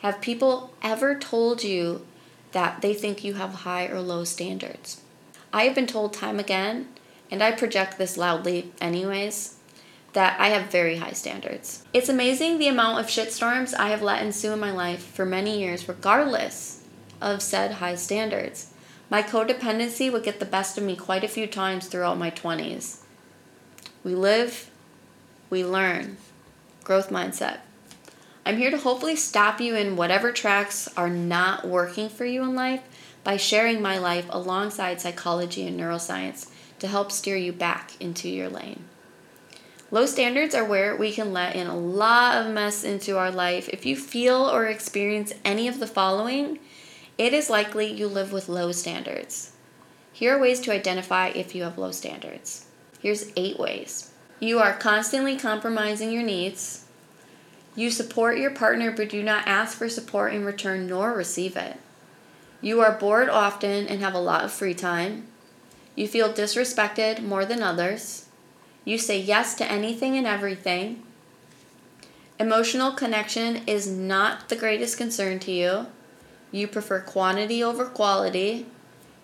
Have 0.00 0.22
people 0.22 0.72
ever 0.80 1.14
told 1.14 1.62
you 1.62 2.06
that 2.52 2.80
they 2.80 2.94
think 2.94 3.22
you 3.22 3.34
have 3.34 3.52
high 3.52 3.86
or 3.86 4.00
low 4.00 4.24
standards? 4.24 5.02
I 5.52 5.64
have 5.64 5.74
been 5.74 5.86
told 5.86 6.14
time 6.14 6.38
again, 6.40 6.88
and 7.30 7.42
I 7.42 7.52
project 7.52 7.98
this 7.98 8.16
loudly 8.16 8.72
anyways, 8.80 9.58
that 10.14 10.40
I 10.40 10.48
have 10.48 10.70
very 10.70 10.96
high 10.96 11.12
standards. 11.12 11.84
It's 11.92 12.08
amazing 12.08 12.56
the 12.56 12.68
amount 12.68 13.00
of 13.00 13.06
shitstorms 13.08 13.74
I 13.78 13.90
have 13.90 14.00
let 14.00 14.22
ensue 14.22 14.54
in 14.54 14.58
my 14.58 14.70
life 14.70 15.04
for 15.04 15.26
many 15.26 15.60
years, 15.60 15.86
regardless 15.86 16.82
of 17.20 17.42
said 17.42 17.72
high 17.72 17.96
standards. 17.96 18.72
My 19.10 19.22
codependency 19.22 20.10
would 20.10 20.24
get 20.24 20.40
the 20.40 20.46
best 20.46 20.78
of 20.78 20.84
me 20.84 20.96
quite 20.96 21.24
a 21.24 21.28
few 21.28 21.46
times 21.46 21.88
throughout 21.88 22.16
my 22.16 22.30
20s. 22.30 23.00
We 24.02 24.14
live, 24.14 24.70
we 25.50 25.64
learn. 25.64 26.16
Growth 26.84 27.10
mindset. 27.10 27.58
I'm 28.44 28.58
here 28.58 28.70
to 28.70 28.78
hopefully 28.78 29.16
stop 29.16 29.60
you 29.60 29.74
in 29.74 29.96
whatever 29.96 30.30
tracks 30.30 30.88
are 30.96 31.10
not 31.10 31.66
working 31.66 32.08
for 32.08 32.24
you 32.24 32.42
in 32.44 32.54
life 32.54 32.82
by 33.24 33.36
sharing 33.36 33.82
my 33.82 33.98
life 33.98 34.26
alongside 34.30 35.00
psychology 35.00 35.66
and 35.66 35.78
neuroscience 35.78 36.48
to 36.78 36.86
help 36.86 37.10
steer 37.10 37.36
you 37.36 37.52
back 37.52 37.92
into 38.00 38.28
your 38.28 38.48
lane. 38.48 38.84
Low 39.90 40.06
standards 40.06 40.54
are 40.54 40.64
where 40.64 40.96
we 40.96 41.12
can 41.12 41.32
let 41.32 41.56
in 41.56 41.66
a 41.66 41.76
lot 41.76 42.36
of 42.36 42.52
mess 42.52 42.84
into 42.84 43.18
our 43.18 43.30
life. 43.30 43.68
If 43.68 43.86
you 43.86 43.96
feel 43.96 44.48
or 44.48 44.66
experience 44.66 45.32
any 45.44 45.68
of 45.68 45.80
the 45.80 45.86
following, 45.86 46.58
it 47.18 47.32
is 47.32 47.48
likely 47.48 47.92
you 47.92 48.08
live 48.08 48.32
with 48.32 48.48
low 48.48 48.72
standards. 48.72 49.52
Here 50.12 50.36
are 50.36 50.40
ways 50.40 50.60
to 50.60 50.72
identify 50.72 51.28
if 51.28 51.54
you 51.54 51.62
have 51.64 51.78
low 51.78 51.92
standards. 51.92 52.66
Here's 53.00 53.30
eight 53.36 53.58
ways. 53.58 54.10
You 54.38 54.58
are 54.58 54.74
constantly 54.74 55.36
compromising 55.36 56.12
your 56.12 56.22
needs. 56.22 56.84
You 57.74 57.90
support 57.90 58.38
your 58.38 58.50
partner 58.50 58.90
but 58.90 59.08
do 59.08 59.22
not 59.22 59.46
ask 59.46 59.78
for 59.78 59.88
support 59.88 60.34
in 60.34 60.44
return 60.44 60.86
nor 60.86 61.12
receive 61.12 61.56
it. 61.56 61.78
You 62.60 62.80
are 62.80 62.92
bored 62.92 63.28
often 63.28 63.86
and 63.86 64.00
have 64.00 64.14
a 64.14 64.18
lot 64.18 64.44
of 64.44 64.52
free 64.52 64.74
time. 64.74 65.26
You 65.94 66.06
feel 66.06 66.32
disrespected 66.32 67.22
more 67.22 67.46
than 67.46 67.62
others. 67.62 68.26
You 68.84 68.98
say 68.98 69.18
yes 69.18 69.54
to 69.56 69.70
anything 69.70 70.16
and 70.18 70.26
everything. 70.26 71.02
Emotional 72.38 72.92
connection 72.92 73.62
is 73.66 73.86
not 73.86 74.50
the 74.50 74.56
greatest 74.56 74.98
concern 74.98 75.38
to 75.40 75.50
you. 75.50 75.86
You 76.52 76.68
prefer 76.68 77.00
quantity 77.00 77.64
over 77.64 77.86
quality. 77.86 78.66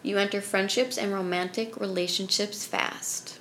You 0.02 0.16
enter 0.16 0.40
friendships 0.40 0.96
and 0.96 1.12
romantic 1.12 1.78
relationships 1.78 2.64
fast. 2.64 3.38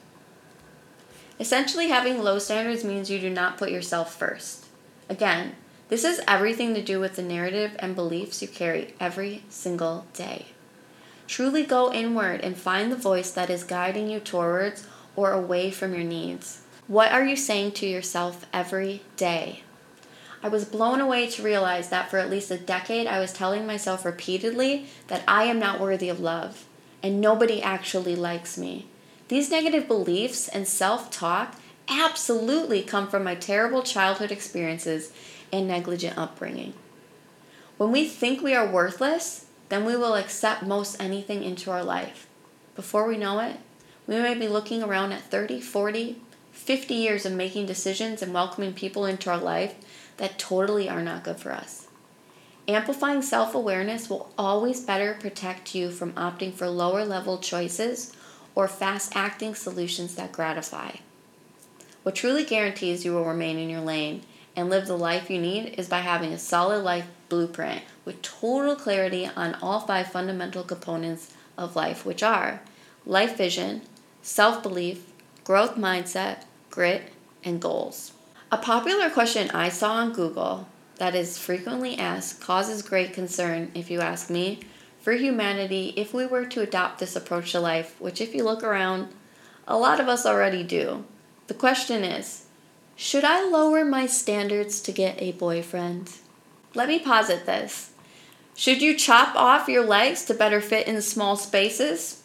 Essentially, 1.41 1.87
having 1.87 2.21
low 2.21 2.37
standards 2.37 2.83
means 2.83 3.09
you 3.09 3.17
do 3.17 3.27
not 3.31 3.57
put 3.57 3.71
yourself 3.71 4.15
first. 4.15 4.67
Again, 5.09 5.55
this 5.89 6.03
has 6.03 6.21
everything 6.27 6.75
to 6.75 6.83
do 6.83 6.99
with 6.99 7.15
the 7.15 7.23
narrative 7.23 7.75
and 7.79 7.95
beliefs 7.95 8.43
you 8.43 8.47
carry 8.47 8.93
every 8.99 9.41
single 9.49 10.05
day. 10.13 10.45
Truly 11.25 11.63
go 11.63 11.91
inward 11.91 12.41
and 12.41 12.55
find 12.55 12.91
the 12.91 12.95
voice 12.95 13.31
that 13.31 13.49
is 13.49 13.63
guiding 13.63 14.07
you 14.07 14.19
towards 14.19 14.85
or 15.15 15.31
away 15.31 15.71
from 15.71 15.95
your 15.95 16.03
needs. 16.03 16.61
What 16.85 17.11
are 17.11 17.25
you 17.25 17.35
saying 17.35 17.71
to 17.71 17.87
yourself 17.87 18.45
every 18.53 19.01
day? 19.17 19.63
I 20.43 20.47
was 20.47 20.63
blown 20.63 21.01
away 21.01 21.25
to 21.25 21.41
realize 21.41 21.89
that 21.89 22.11
for 22.11 22.19
at 22.19 22.29
least 22.29 22.51
a 22.51 22.57
decade 22.57 23.07
I 23.07 23.19
was 23.19 23.33
telling 23.33 23.65
myself 23.65 24.05
repeatedly 24.05 24.85
that 25.07 25.23
I 25.27 25.45
am 25.45 25.57
not 25.57 25.79
worthy 25.79 26.07
of 26.07 26.19
love 26.19 26.65
and 27.01 27.19
nobody 27.19 27.63
actually 27.63 28.15
likes 28.15 28.59
me. 28.59 28.90
These 29.31 29.49
negative 29.49 29.87
beliefs 29.87 30.49
and 30.49 30.67
self 30.67 31.09
talk 31.09 31.55
absolutely 31.87 32.83
come 32.83 33.07
from 33.07 33.23
my 33.23 33.33
terrible 33.33 33.81
childhood 33.81 34.29
experiences 34.29 35.13
and 35.53 35.69
negligent 35.69 36.17
upbringing. 36.17 36.73
When 37.77 37.93
we 37.93 38.09
think 38.09 38.41
we 38.41 38.53
are 38.53 38.69
worthless, 38.69 39.45
then 39.69 39.85
we 39.85 39.95
will 39.95 40.15
accept 40.15 40.63
most 40.63 41.01
anything 41.01 41.45
into 41.45 41.71
our 41.71 41.81
life. 41.81 42.27
Before 42.75 43.07
we 43.07 43.15
know 43.15 43.39
it, 43.39 43.55
we 44.05 44.15
may 44.15 44.33
be 44.33 44.49
looking 44.49 44.83
around 44.83 45.13
at 45.13 45.21
30, 45.21 45.61
40, 45.61 46.21
50 46.51 46.93
years 46.93 47.25
of 47.25 47.31
making 47.31 47.67
decisions 47.67 48.21
and 48.21 48.33
welcoming 48.33 48.73
people 48.73 49.05
into 49.05 49.29
our 49.29 49.37
life 49.37 49.75
that 50.17 50.39
totally 50.39 50.89
are 50.89 51.01
not 51.01 51.23
good 51.23 51.37
for 51.37 51.53
us. 51.53 51.87
Amplifying 52.67 53.21
self 53.21 53.55
awareness 53.55 54.09
will 54.09 54.29
always 54.37 54.81
better 54.81 55.13
protect 55.13 55.73
you 55.73 55.89
from 55.89 56.11
opting 56.15 56.53
for 56.53 56.67
lower 56.67 57.05
level 57.05 57.37
choices 57.37 58.13
or 58.55 58.67
fast 58.67 59.15
acting 59.15 59.55
solutions 59.55 60.15
that 60.15 60.31
gratify. 60.31 60.91
What 62.03 62.15
truly 62.15 62.43
guarantees 62.43 63.05
you 63.05 63.13
will 63.13 63.25
remain 63.25 63.57
in 63.57 63.69
your 63.69 63.81
lane 63.81 64.23
and 64.55 64.69
live 64.69 64.87
the 64.87 64.97
life 64.97 65.29
you 65.29 65.39
need 65.39 65.75
is 65.77 65.87
by 65.87 65.99
having 65.99 66.33
a 66.33 66.39
solid 66.39 66.83
life 66.83 67.05
blueprint 67.29 67.83
with 68.05 68.21
total 68.21 68.75
clarity 68.75 69.29
on 69.35 69.55
all 69.61 69.81
five 69.81 70.07
fundamental 70.07 70.63
components 70.63 71.33
of 71.57 71.75
life, 71.75 72.05
which 72.05 72.23
are 72.23 72.61
life 73.05 73.37
vision, 73.37 73.81
self 74.21 74.61
belief, 74.61 75.05
growth 75.43 75.75
mindset, 75.75 76.43
grit, 76.69 77.11
and 77.43 77.61
goals. 77.61 78.13
A 78.51 78.57
popular 78.57 79.09
question 79.09 79.49
I 79.51 79.69
saw 79.69 79.93
on 79.93 80.11
Google 80.11 80.67
that 80.97 81.15
is 81.15 81.37
frequently 81.37 81.97
asked 81.97 82.41
causes 82.41 82.81
great 82.81 83.13
concern, 83.13 83.71
if 83.73 83.89
you 83.89 84.01
ask 84.01 84.29
me, 84.29 84.59
for 85.01 85.13
humanity 85.13 85.93
if 85.97 86.13
we 86.13 86.25
were 86.25 86.45
to 86.45 86.61
adopt 86.61 86.99
this 86.99 87.15
approach 87.15 87.51
to 87.51 87.59
life, 87.59 87.99
which, 87.99 88.21
if 88.21 88.33
you 88.35 88.43
look 88.43 88.63
around, 88.63 89.09
a 89.67 89.77
lot 89.77 89.99
of 89.99 90.07
us 90.07 90.25
already 90.25 90.63
do. 90.63 91.03
The 91.47 91.53
question 91.53 92.03
is 92.03 92.45
Should 92.95 93.23
I 93.23 93.43
lower 93.43 93.83
my 93.83 94.05
standards 94.05 94.79
to 94.81 94.91
get 94.91 95.21
a 95.21 95.33
boyfriend? 95.33 96.11
Let 96.73 96.87
me 96.87 96.99
posit 96.99 97.45
this. 97.45 97.91
Should 98.55 98.81
you 98.81 98.95
chop 98.95 99.35
off 99.35 99.67
your 99.67 99.85
legs 99.85 100.23
to 100.25 100.33
better 100.33 100.61
fit 100.61 100.87
in 100.87 101.01
small 101.01 101.35
spaces? 101.35 102.23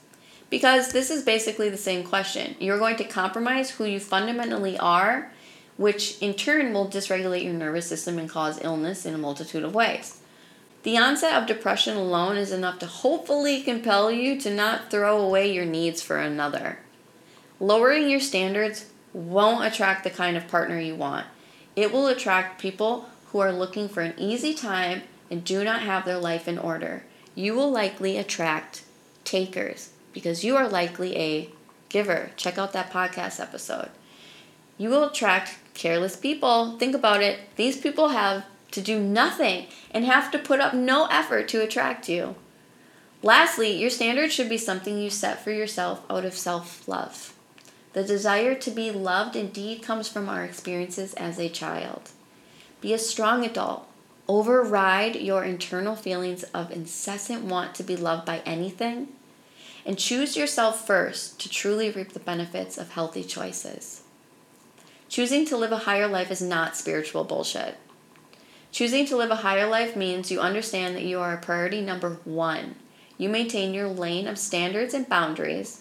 Because 0.50 0.92
this 0.92 1.10
is 1.10 1.24
basically 1.24 1.70
the 1.70 1.76
same 1.76 2.04
question. 2.04 2.56
You're 2.60 2.78
going 2.78 2.96
to 2.96 3.04
compromise 3.04 3.70
who 3.70 3.84
you 3.84 3.98
fundamentally 3.98 4.78
are, 4.78 5.32
which 5.76 6.20
in 6.20 6.34
turn 6.34 6.72
will 6.72 6.88
dysregulate 6.88 7.42
your 7.42 7.52
nervous 7.52 7.86
system 7.86 8.18
and 8.18 8.28
cause 8.28 8.62
illness 8.62 9.06
in 9.06 9.14
a 9.14 9.18
multitude 9.18 9.64
of 9.64 9.74
ways. 9.74 10.20
The 10.86 10.98
onset 10.98 11.34
of 11.34 11.48
depression 11.48 11.96
alone 11.96 12.36
is 12.36 12.52
enough 12.52 12.78
to 12.78 12.86
hopefully 12.86 13.60
compel 13.60 14.08
you 14.08 14.40
to 14.40 14.54
not 14.54 14.88
throw 14.88 15.20
away 15.20 15.52
your 15.52 15.64
needs 15.64 16.00
for 16.00 16.16
another. 16.16 16.78
Lowering 17.58 18.08
your 18.08 18.20
standards 18.20 18.86
won't 19.12 19.66
attract 19.66 20.04
the 20.04 20.10
kind 20.10 20.36
of 20.36 20.46
partner 20.46 20.78
you 20.78 20.94
want. 20.94 21.26
It 21.74 21.90
will 21.90 22.06
attract 22.06 22.60
people 22.60 23.08
who 23.32 23.40
are 23.40 23.52
looking 23.52 23.88
for 23.88 24.00
an 24.00 24.14
easy 24.16 24.54
time 24.54 25.02
and 25.28 25.42
do 25.42 25.64
not 25.64 25.82
have 25.82 26.04
their 26.04 26.18
life 26.18 26.46
in 26.46 26.56
order, 26.56 27.02
you 27.34 27.54
will 27.54 27.72
likely 27.72 28.16
attract 28.16 28.84
takers 29.24 29.90
because 30.12 30.44
you 30.44 30.54
are 30.54 30.68
likely 30.68 31.16
a 31.16 31.50
giver. 31.88 32.30
Check 32.36 32.58
out 32.58 32.72
that 32.74 32.92
podcast 32.92 33.40
episode. 33.40 33.90
You 34.78 34.90
will 34.90 35.08
attract 35.08 35.58
careless 35.74 36.14
people. 36.14 36.78
Think 36.78 36.94
about 36.94 37.24
it. 37.24 37.40
These 37.56 37.78
people 37.78 38.10
have 38.10 38.44
to 38.70 38.80
do 38.80 39.00
nothing 39.00 39.66
and 39.90 40.04
have 40.04 40.30
to 40.30 40.38
put 40.38 40.60
up 40.60 40.74
no 40.74 41.06
effort 41.06 41.48
to 41.48 41.62
attract 41.62 42.08
you. 42.08 42.34
Lastly, 43.22 43.72
your 43.72 43.90
standards 43.90 44.32
should 44.32 44.48
be 44.48 44.58
something 44.58 44.98
you 44.98 45.10
set 45.10 45.42
for 45.42 45.50
yourself 45.50 46.02
out 46.10 46.24
of 46.24 46.34
self 46.34 46.86
love. 46.86 47.34
The 47.92 48.04
desire 48.04 48.54
to 48.54 48.70
be 48.70 48.90
loved 48.90 49.36
indeed 49.36 49.82
comes 49.82 50.08
from 50.08 50.28
our 50.28 50.44
experiences 50.44 51.14
as 51.14 51.38
a 51.38 51.48
child. 51.48 52.10
Be 52.80 52.92
a 52.92 52.98
strong 52.98 53.44
adult 53.44 53.88
Override 54.28 55.14
your 55.16 55.44
internal 55.44 55.94
feelings 55.94 56.42
of 56.52 56.72
incessant 56.72 57.44
want 57.44 57.76
to 57.76 57.84
be 57.84 57.96
loved 57.96 58.26
by 58.26 58.42
anything 58.44 59.08
and 59.84 59.96
choose 59.96 60.36
yourself 60.36 60.84
first 60.84 61.38
to 61.40 61.48
truly 61.48 61.90
reap 61.90 62.12
the 62.12 62.18
benefits 62.18 62.76
of 62.76 62.90
healthy 62.90 63.22
choices. 63.22 64.02
Choosing 65.08 65.46
to 65.46 65.56
live 65.56 65.70
a 65.70 65.78
higher 65.78 66.08
life 66.08 66.32
is 66.32 66.42
not 66.42 66.76
spiritual 66.76 67.22
bullshit. 67.22 67.76
Choosing 68.76 69.06
to 69.06 69.16
live 69.16 69.30
a 69.30 69.36
higher 69.36 69.66
life 69.66 69.96
means 69.96 70.30
you 70.30 70.38
understand 70.38 70.94
that 70.96 71.04
you 71.04 71.18
are 71.18 71.32
a 71.32 71.40
priority 71.40 71.80
number 71.80 72.18
one. 72.26 72.74
You 73.16 73.30
maintain 73.30 73.72
your 73.72 73.88
lane 73.88 74.26
of 74.26 74.38
standards 74.38 74.92
and 74.92 75.08
boundaries, 75.08 75.80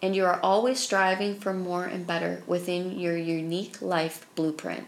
and 0.00 0.14
you 0.14 0.24
are 0.24 0.38
always 0.44 0.78
striving 0.78 1.40
for 1.40 1.52
more 1.52 1.86
and 1.86 2.06
better 2.06 2.44
within 2.46 3.00
your 3.00 3.16
unique 3.16 3.82
life 3.82 4.28
blueprint. 4.36 4.86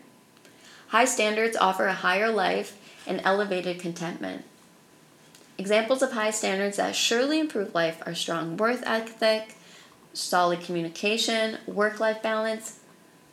High 0.90 1.07
standards 1.07 1.57
offer 1.57 1.87
a 1.87 1.94
higher 1.94 2.31
life 2.31 2.79
and 3.09 3.21
elevated 3.25 3.81
contentment. 3.81 4.44
Examples 5.59 6.01
of 6.01 6.12
high 6.12 6.31
standards 6.31 6.77
that 6.77 6.94
surely 6.94 7.40
improve 7.40 7.75
life 7.75 8.01
are 8.07 8.14
strong 8.14 8.57
worth 8.57 8.85
ethic, 8.87 9.57
solid 10.12 10.61
communication, 10.61 11.59
work 11.66 11.99
life 11.99 12.23
balance, 12.23 12.79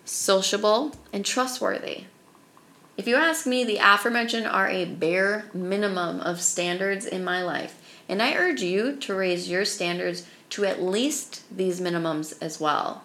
sociable, 0.03 0.95
and 1.13 1.23
trustworthy. 1.23 2.05
If 2.97 3.07
you 3.07 3.17
ask 3.17 3.45
me, 3.45 3.65
the 3.65 3.79
aforementioned 3.81 4.47
are 4.47 4.69
a 4.69 4.85
bare 4.85 5.45
minimum 5.53 6.21
of 6.21 6.41
standards 6.41 7.05
in 7.05 7.25
my 7.25 7.43
life, 7.43 7.81
and 8.07 8.21
I 8.21 8.35
urge 8.35 8.61
you 8.61 8.95
to 8.97 9.13
raise 9.13 9.49
your 9.49 9.65
standards 9.65 10.25
to 10.51 10.63
at 10.63 10.81
least 10.81 11.43
these 11.55 11.81
minimums 11.81 12.33
as 12.41 12.59
well. 12.59 13.03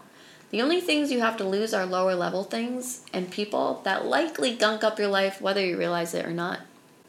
The 0.50 0.62
only 0.62 0.80
things 0.80 1.10
you 1.10 1.20
have 1.20 1.36
to 1.38 1.44
lose 1.44 1.74
are 1.74 1.86
lower 1.86 2.14
level 2.14 2.44
things 2.44 3.04
and 3.12 3.32
people 3.32 3.80
that 3.84 4.06
likely 4.06 4.54
gunk 4.54 4.84
up 4.84 4.98
your 4.98 5.08
life 5.08 5.40
whether 5.40 5.64
you 5.64 5.76
realize 5.76 6.14
it 6.14 6.24
or 6.24 6.32
not. 6.32 6.60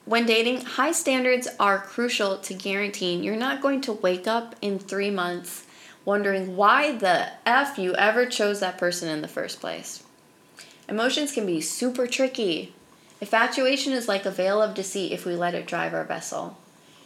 When 0.05 0.25
dating, 0.25 0.61
high 0.61 0.91
standards 0.91 1.47
are 1.59 1.77
crucial 1.77 2.37
to 2.37 2.53
guaranteeing 2.55 3.23
you're 3.23 3.35
not 3.35 3.61
going 3.61 3.81
to 3.81 3.93
wake 3.93 4.27
up 4.27 4.55
in 4.61 4.79
three 4.79 5.11
months 5.11 5.65
wondering 6.03 6.55
why 6.55 6.95
the 6.95 7.29
F 7.45 7.77
you 7.77 7.93
ever 7.95 8.25
chose 8.25 8.59
that 8.59 8.79
person 8.79 9.07
in 9.07 9.21
the 9.21 9.27
first 9.27 9.59
place. 9.59 10.03
Emotions 10.91 11.31
can 11.31 11.47
be 11.47 11.59
super 11.59 12.05
tricky. 12.05 12.73
Infatuation 13.19 13.93
is 13.93 14.07
like 14.07 14.25
a 14.25 14.31
veil 14.31 14.61
of 14.61 14.75
deceit 14.75 15.11
if 15.11 15.25
we 15.25 15.35
let 15.35 15.55
it 15.55 15.65
drive 15.65 15.93
our 15.93 16.03
vessel. 16.03 16.57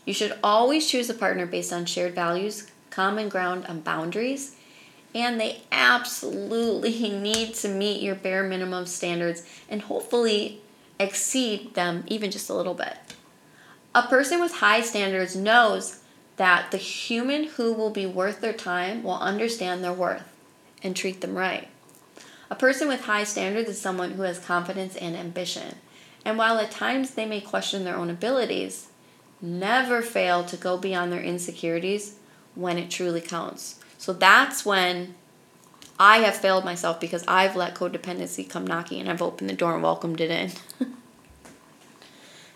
You 0.06 0.14
should 0.14 0.38
always 0.44 0.90
choose 0.90 1.10
a 1.10 1.14
partner 1.14 1.46
based 1.46 1.72
on 1.72 1.86
shared 1.86 2.14
values, 2.14 2.70
common 2.90 3.30
ground, 3.30 3.66
and 3.70 3.84
boundaries 3.84 4.56
and 5.16 5.40
they 5.40 5.62
absolutely 5.72 6.92
need 7.10 7.56
to 7.56 7.70
meet 7.70 8.02
your 8.02 8.16
bare 8.16 8.44
minimum 8.44 8.86
standards 8.86 9.48
and 9.70 9.84
hopefully 9.84 10.60
exceed 11.00 11.74
them 11.74 12.04
even 12.08 12.30
just 12.30 12.50
a 12.50 12.54
little 12.54 12.74
bit. 12.74 12.98
A 13.96 14.04
person 14.04 14.42
with 14.42 14.56
high 14.56 14.82
standards 14.82 15.36
knows 15.36 16.02
that 16.36 16.70
the 16.72 16.78
human 16.78 17.46
who 17.46 17.72
will 17.72 17.90
be 17.90 18.06
worth 18.06 18.42
their 18.42 18.54
time 18.54 19.04
will 19.04 19.18
understand 19.18 19.82
their 19.82 19.94
worth 19.94 20.30
and 20.84 20.94
treat 20.94 21.22
them 21.22 21.38
right. 21.38 21.70
A 22.50 22.56
person 22.56 22.88
with 22.88 23.06
high 23.06 23.24
standards 23.24 23.70
is 23.70 23.82
someone 23.82 24.12
who 24.12 24.22
has 24.22 24.40
confidence 24.40 24.96
and 24.96 25.16
ambition. 25.16 25.76
And 26.24 26.38
while 26.38 26.58
at 26.60 26.72
times 26.72 27.12
they 27.12 27.26
may 27.26 27.42
question 27.42 27.84
their 27.84 27.96
own 27.96 28.10
abilities, 28.10 28.88
never 29.42 30.02
fail 30.02 30.44
to 30.46 30.58
go 30.58 30.78
beyond 30.78 31.12
their 31.12 31.22
insecurities 31.22 32.18
when 32.54 32.78
it 32.78 32.90
truly 32.90 33.22
counts. 33.22 33.80
So 33.98 34.14
that's 34.14 34.66
when 34.66 35.16
I 36.00 36.18
have 36.20 36.36
failed 36.36 36.66
myself 36.66 37.00
because 37.00 37.24
I've 37.28 37.56
let 37.56 37.76
codependency 37.76 38.48
come 38.48 38.68
knocking 38.68 39.00
and 39.00 39.10
I've 39.10 39.22
opened 39.22 39.50
the 39.50 39.56
door 39.56 39.74
and 39.74 39.84
welcomed 39.84 40.22
it 40.22 40.30
in. 40.32 40.52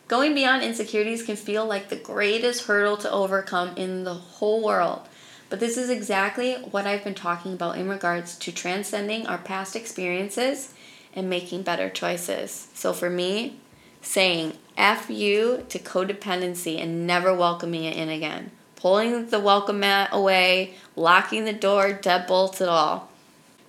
Going 0.08 0.34
beyond 0.34 0.64
insecurities 0.64 1.24
can 1.24 1.36
feel 1.36 1.66
like 1.66 1.90
the 1.90 1.96
greatest 1.96 2.66
hurdle 2.66 2.98
to 2.98 3.12
overcome 3.12 3.78
in 3.78 4.04
the 4.04 4.16
whole 4.16 4.64
world. 4.64 5.02
But 5.50 5.60
this 5.60 5.78
is 5.78 5.90
exactly 5.90 6.54
what 6.56 6.86
I've 6.86 7.04
been 7.04 7.16
talking 7.16 7.54
about 7.54 7.78
in 7.78 7.90
regards 7.90 8.38
to 8.38 8.52
transcending 8.52 9.26
our 9.26 9.40
past 9.40 9.76
experiences 9.76 10.74
and 11.16 11.30
making 11.30 11.64
better 11.64 11.90
choices. 11.90 12.68
So 12.76 12.94
for 12.94 13.10
me, 13.10 13.60
saying 14.02 14.54
F 14.78 15.10
you 15.10 15.66
to 15.70 15.80
codependency 15.80 16.82
and 16.82 17.08
never 17.08 17.34
welcoming 17.34 17.84
it 17.84 17.98
in 17.98 18.10
again. 18.10 18.52
Pulling 18.76 19.28
the 19.28 19.40
welcome 19.40 19.82
mat 19.82 20.10
away, 20.14 20.76
locking 20.96 21.46
the 21.46 21.54
door, 21.54 21.90
deadbolts 21.92 22.62
it 22.62 22.70
all. 22.70 23.10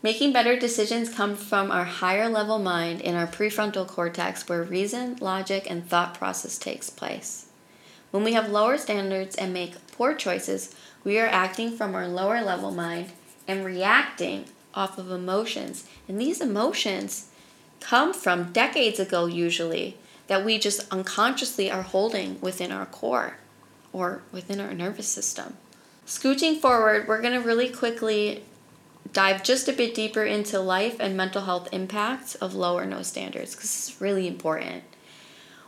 Making 0.03 0.33
better 0.33 0.59
decisions 0.59 1.13
come 1.13 1.35
from 1.35 1.71
our 1.71 1.85
higher 1.85 2.29
level 2.29 2.59
mind 2.59 3.01
in 3.01 3.15
our 3.15 3.27
prefrontal 3.27 3.87
cortex 3.87 4.49
where 4.49 4.63
reason, 4.63 5.17
logic, 5.21 5.67
and 5.69 5.87
thought 5.87 6.15
process 6.15 6.59
takes 6.59 6.89
place. 6.89 7.47
When 8.11 8.25
we 8.25 8.33
have 8.33 8.51
lower 8.51 8.79
standards 8.79 9.37
and 9.37 9.53
make 9.53 9.87
poor 9.93 10.15
choices, 10.15 10.75
we 11.05 11.19
are 11.19 11.27
acting 11.27 11.77
from 11.77 11.95
our 11.95 12.07
lower 12.07 12.43
level 12.43 12.71
mind 12.71 13.13
and 13.49 13.65
reacting 13.65 14.45
off 14.75 14.99
of 14.99 15.11
emotions. 15.11 15.89
And 16.09 16.21
these 16.21 16.41
emotions 16.41 17.31
come 17.81 18.13
from 18.13 18.53
decades 18.53 19.01
ago, 19.01 19.27
usually, 19.27 19.97
that 20.27 20.45
we 20.45 20.59
just 20.59 20.89
unconsciously 20.93 21.71
are 21.71 21.83
holding 21.83 22.41
within 22.41 22.71
our 22.71 22.87
core 22.87 23.39
or 23.93 24.23
within 24.31 24.61
our 24.61 24.75
nervous 24.75 25.09
system. 25.09 25.57
Scooching 26.07 26.61
forward, 26.61 27.09
we're 27.09 27.21
going 27.21 27.41
to 27.41 27.47
really 27.47 27.69
quickly 27.69 28.45
dive 29.13 29.43
just 29.43 29.69
a 29.69 29.73
bit 29.73 29.95
deeper 29.95 30.25
into 30.25 30.61
life 30.61 30.97
and 31.01 31.17
mental 31.17 31.43
health 31.43 31.69
impacts 31.73 32.35
of 32.37 32.55
low 32.55 32.77
or 32.77 32.87
no 32.87 33.03
standards 33.03 33.55
because 33.55 33.71
it's 33.71 34.01
really 34.01 34.29
important. 34.29 34.85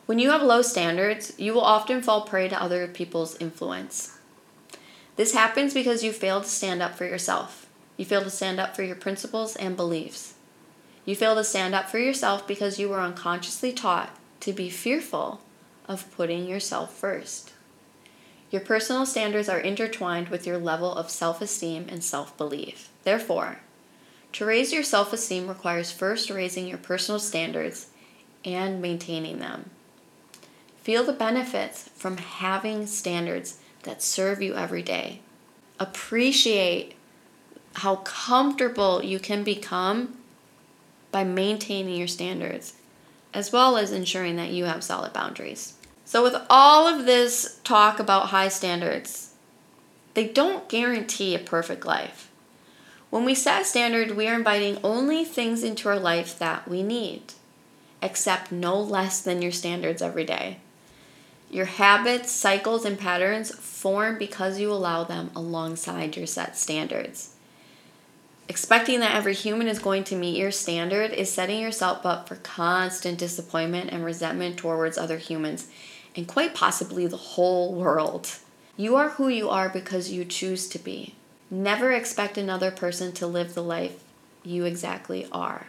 When 0.06 0.18
you 0.18 0.30
have 0.30 0.42
low 0.42 0.62
standards, 0.62 1.32
you 1.38 1.54
will 1.54 1.62
often 1.62 2.02
fall 2.02 2.22
prey 2.22 2.48
to 2.48 2.60
other 2.60 2.86
people's 2.86 3.36
influence. 3.40 4.18
This 5.16 5.34
happens 5.34 5.74
because 5.74 6.02
you 6.02 6.12
fail 6.12 6.40
to 6.40 6.48
stand 6.48 6.82
up 6.82 6.94
for 6.94 7.04
yourself. 7.04 7.66
You 7.96 8.04
fail 8.04 8.22
to 8.22 8.30
stand 8.30 8.58
up 8.58 8.74
for 8.74 8.82
your 8.82 8.96
principles 8.96 9.56
and 9.56 9.76
beliefs. 9.76 10.34
You 11.04 11.16
fail 11.16 11.34
to 11.34 11.44
stand 11.44 11.74
up 11.74 11.90
for 11.90 11.98
yourself 11.98 12.46
because 12.46 12.78
you 12.78 12.88
were 12.88 13.00
unconsciously 13.00 13.72
taught 13.72 14.16
to 14.40 14.52
be 14.52 14.70
fearful 14.70 15.40
of 15.86 16.10
putting 16.16 16.46
yourself 16.46 16.94
first. 16.94 17.52
Your 18.50 18.60
personal 18.60 19.06
standards 19.06 19.48
are 19.48 19.58
intertwined 19.58 20.28
with 20.28 20.46
your 20.46 20.58
level 20.58 20.94
of 20.94 21.10
self 21.10 21.40
esteem 21.40 21.86
and 21.88 22.04
self 22.04 22.36
belief. 22.36 22.90
Therefore, 23.02 23.60
to 24.32 24.44
raise 24.44 24.72
your 24.72 24.82
self 24.82 25.12
esteem 25.12 25.48
requires 25.48 25.90
first 25.90 26.30
raising 26.30 26.66
your 26.66 26.78
personal 26.78 27.18
standards 27.18 27.88
and 28.44 28.80
maintaining 28.80 29.38
them. 29.38 29.70
Feel 30.82 31.04
the 31.04 31.12
benefits 31.12 31.88
from 31.94 32.16
having 32.16 32.86
standards 32.86 33.58
that 33.82 34.02
serve 34.02 34.42
you 34.42 34.54
every 34.54 34.82
day. 34.82 35.20
Appreciate 35.78 36.94
how 37.74 37.96
comfortable 37.96 39.02
you 39.02 39.18
can 39.18 39.42
become 39.42 40.16
by 41.10 41.24
maintaining 41.24 41.96
your 41.96 42.08
standards, 42.08 42.74
as 43.34 43.52
well 43.52 43.76
as 43.76 43.92
ensuring 43.92 44.36
that 44.36 44.50
you 44.50 44.64
have 44.64 44.84
solid 44.84 45.12
boundaries. 45.12 45.74
So, 46.04 46.22
with 46.22 46.36
all 46.50 46.86
of 46.86 47.06
this 47.06 47.60
talk 47.64 47.98
about 47.98 48.28
high 48.28 48.48
standards, 48.48 49.32
they 50.14 50.28
don't 50.28 50.68
guarantee 50.68 51.34
a 51.34 51.38
perfect 51.38 51.86
life. 51.86 52.30
When 53.10 53.24
we 53.24 53.34
set 53.34 53.62
a 53.62 53.64
standard, 53.64 54.12
we 54.12 54.26
are 54.28 54.34
inviting 54.34 54.78
only 54.82 55.24
things 55.24 55.62
into 55.62 55.88
our 55.88 55.98
life 55.98 56.38
that 56.38 56.66
we 56.66 56.82
need. 56.82 57.34
Accept 58.02 58.50
no 58.50 58.80
less 58.80 59.20
than 59.20 59.42
your 59.42 59.52
standards 59.52 60.02
every 60.02 60.24
day. 60.24 60.58
Your 61.52 61.66
habits, 61.66 62.32
cycles, 62.32 62.86
and 62.86 62.98
patterns 62.98 63.54
form 63.54 64.16
because 64.16 64.58
you 64.58 64.72
allow 64.72 65.04
them 65.04 65.30
alongside 65.36 66.16
your 66.16 66.26
set 66.26 66.56
standards. 66.56 67.34
Expecting 68.48 69.00
that 69.00 69.14
every 69.14 69.34
human 69.34 69.68
is 69.68 69.78
going 69.78 70.02
to 70.04 70.16
meet 70.16 70.38
your 70.38 70.50
standard 70.50 71.10
is 71.10 71.30
setting 71.30 71.60
yourself 71.60 72.06
up 72.06 72.26
for 72.26 72.36
constant 72.36 73.18
disappointment 73.18 73.90
and 73.90 74.02
resentment 74.02 74.56
towards 74.56 74.96
other 74.96 75.18
humans, 75.18 75.68
and 76.16 76.26
quite 76.26 76.54
possibly 76.54 77.06
the 77.06 77.18
whole 77.18 77.74
world. 77.74 78.38
You 78.78 78.96
are 78.96 79.10
who 79.10 79.28
you 79.28 79.50
are 79.50 79.68
because 79.68 80.10
you 80.10 80.24
choose 80.24 80.66
to 80.68 80.78
be. 80.78 81.14
Never 81.50 81.92
expect 81.92 82.38
another 82.38 82.70
person 82.70 83.12
to 83.12 83.26
live 83.26 83.52
the 83.52 83.62
life 83.62 84.02
you 84.42 84.64
exactly 84.64 85.28
are. 85.30 85.66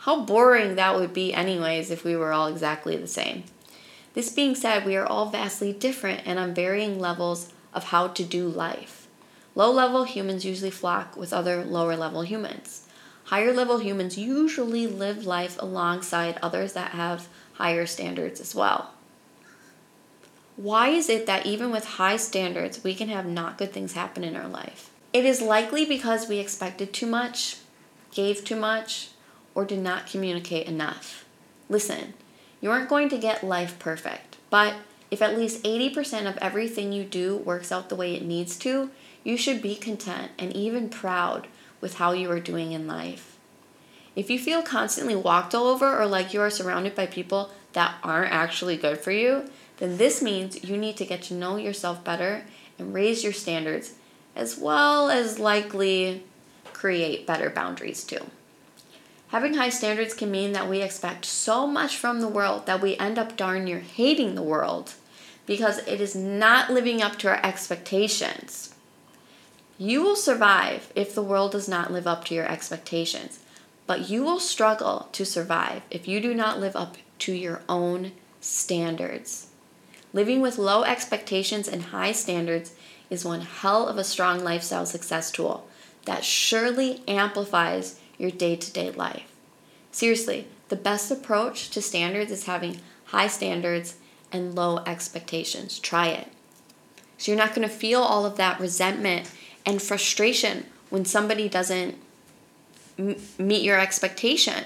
How 0.00 0.20
boring 0.26 0.74
that 0.74 0.96
would 0.96 1.14
be, 1.14 1.32
anyways, 1.32 1.90
if 1.90 2.04
we 2.04 2.16
were 2.16 2.32
all 2.32 2.48
exactly 2.48 2.98
the 2.98 3.06
same. 3.06 3.44
This 4.14 4.32
being 4.32 4.54
said, 4.54 4.84
we 4.84 4.96
are 4.96 5.06
all 5.06 5.30
vastly 5.30 5.72
different 5.72 6.22
and 6.26 6.38
on 6.38 6.54
varying 6.54 6.98
levels 6.98 7.52
of 7.72 7.84
how 7.84 8.08
to 8.08 8.24
do 8.24 8.48
life. 8.48 9.06
Low 9.54 9.70
level 9.70 10.04
humans 10.04 10.44
usually 10.44 10.70
flock 10.70 11.16
with 11.16 11.32
other 11.32 11.64
lower 11.64 11.96
level 11.96 12.22
humans. 12.22 12.86
Higher 13.24 13.52
level 13.52 13.78
humans 13.78 14.18
usually 14.18 14.86
live 14.86 15.24
life 15.26 15.56
alongside 15.60 16.38
others 16.42 16.72
that 16.72 16.92
have 16.92 17.28
higher 17.54 17.86
standards 17.86 18.40
as 18.40 18.54
well. 18.54 18.92
Why 20.56 20.88
is 20.88 21.08
it 21.08 21.26
that 21.26 21.46
even 21.46 21.70
with 21.70 21.84
high 21.84 22.16
standards, 22.16 22.82
we 22.82 22.94
can 22.94 23.08
have 23.08 23.26
not 23.26 23.56
good 23.56 23.72
things 23.72 23.92
happen 23.92 24.24
in 24.24 24.36
our 24.36 24.48
life? 24.48 24.90
It 25.12 25.24
is 25.24 25.40
likely 25.40 25.84
because 25.84 26.28
we 26.28 26.38
expected 26.38 26.92
too 26.92 27.06
much, 27.06 27.56
gave 28.12 28.44
too 28.44 28.56
much, 28.56 29.10
or 29.54 29.64
did 29.64 29.78
not 29.78 30.06
communicate 30.06 30.66
enough. 30.66 31.24
Listen, 31.68 32.14
you 32.60 32.70
aren't 32.70 32.88
going 32.88 33.08
to 33.08 33.18
get 33.18 33.44
life 33.44 33.78
perfect, 33.78 34.36
but 34.50 34.74
if 35.10 35.22
at 35.22 35.36
least 35.36 35.64
80% 35.64 36.28
of 36.28 36.36
everything 36.38 36.92
you 36.92 37.04
do 37.04 37.36
works 37.36 37.72
out 37.72 37.88
the 37.88 37.96
way 37.96 38.14
it 38.14 38.24
needs 38.24 38.56
to, 38.58 38.90
you 39.24 39.36
should 39.36 39.60
be 39.60 39.74
content 39.74 40.30
and 40.38 40.54
even 40.54 40.88
proud 40.88 41.48
with 41.80 41.94
how 41.94 42.12
you 42.12 42.30
are 42.30 42.40
doing 42.40 42.72
in 42.72 42.86
life. 42.86 43.38
If 44.14 44.30
you 44.30 44.38
feel 44.38 44.62
constantly 44.62 45.16
walked 45.16 45.54
all 45.54 45.66
over 45.66 45.98
or 45.98 46.06
like 46.06 46.34
you 46.34 46.40
are 46.40 46.50
surrounded 46.50 46.94
by 46.94 47.06
people 47.06 47.50
that 47.72 47.94
aren't 48.02 48.32
actually 48.32 48.76
good 48.76 48.98
for 48.98 49.12
you, 49.12 49.48
then 49.78 49.96
this 49.96 50.20
means 50.22 50.62
you 50.64 50.76
need 50.76 50.96
to 50.98 51.06
get 51.06 51.22
to 51.22 51.34
know 51.34 51.56
yourself 51.56 52.04
better 52.04 52.44
and 52.78 52.94
raise 52.94 53.24
your 53.24 53.32
standards, 53.32 53.94
as 54.36 54.58
well 54.58 55.10
as 55.10 55.38
likely 55.38 56.22
create 56.72 57.26
better 57.26 57.50
boundaries 57.50 58.04
too. 58.04 58.26
Having 59.30 59.54
high 59.54 59.68
standards 59.68 60.12
can 60.12 60.30
mean 60.30 60.52
that 60.52 60.68
we 60.68 60.82
expect 60.82 61.24
so 61.24 61.66
much 61.66 61.96
from 61.96 62.20
the 62.20 62.28
world 62.28 62.66
that 62.66 62.82
we 62.82 62.96
end 62.96 63.16
up 63.16 63.36
darn 63.36 63.64
near 63.64 63.78
hating 63.78 64.34
the 64.34 64.42
world 64.42 64.94
because 65.46 65.78
it 65.86 66.00
is 66.00 66.16
not 66.16 66.70
living 66.70 67.00
up 67.00 67.16
to 67.18 67.28
our 67.28 67.40
expectations. 67.44 68.74
You 69.78 70.02
will 70.02 70.16
survive 70.16 70.92
if 70.96 71.14
the 71.14 71.22
world 71.22 71.52
does 71.52 71.68
not 71.68 71.92
live 71.92 72.08
up 72.08 72.24
to 72.26 72.34
your 72.34 72.46
expectations, 72.50 73.38
but 73.86 74.10
you 74.10 74.24
will 74.24 74.40
struggle 74.40 75.08
to 75.12 75.24
survive 75.24 75.82
if 75.90 76.08
you 76.08 76.20
do 76.20 76.34
not 76.34 76.58
live 76.58 76.74
up 76.74 76.96
to 77.20 77.32
your 77.32 77.62
own 77.68 78.10
standards. 78.40 79.46
Living 80.12 80.40
with 80.40 80.58
low 80.58 80.82
expectations 80.82 81.68
and 81.68 81.82
high 81.84 82.12
standards 82.12 82.74
is 83.10 83.24
one 83.24 83.42
hell 83.42 83.86
of 83.86 83.96
a 83.96 84.02
strong 84.02 84.42
lifestyle 84.42 84.86
success 84.86 85.30
tool 85.30 85.68
that 86.04 86.24
surely 86.24 87.00
amplifies 87.06 87.99
your 88.20 88.30
day 88.30 88.56
to 88.56 88.72
day 88.72 88.90
life. 88.90 89.24
Seriously, 89.90 90.46
the 90.68 90.76
best 90.76 91.10
approach 91.10 91.70
to 91.70 91.82
standards 91.82 92.30
is 92.30 92.44
having 92.44 92.80
high 93.06 93.26
standards 93.26 93.96
and 94.30 94.54
low 94.54 94.78
expectations. 94.86 95.78
Try 95.78 96.08
it. 96.08 96.28
So 97.18 97.32
you're 97.32 97.38
not 97.38 97.54
going 97.54 97.68
to 97.68 97.74
feel 97.74 98.00
all 98.00 98.24
of 98.24 98.36
that 98.36 98.60
resentment 98.60 99.30
and 99.66 99.82
frustration 99.82 100.66
when 100.90 101.04
somebody 101.04 101.48
doesn't 101.48 101.96
m- 102.98 103.16
meet 103.38 103.62
your 103.62 103.80
expectation. 103.80 104.64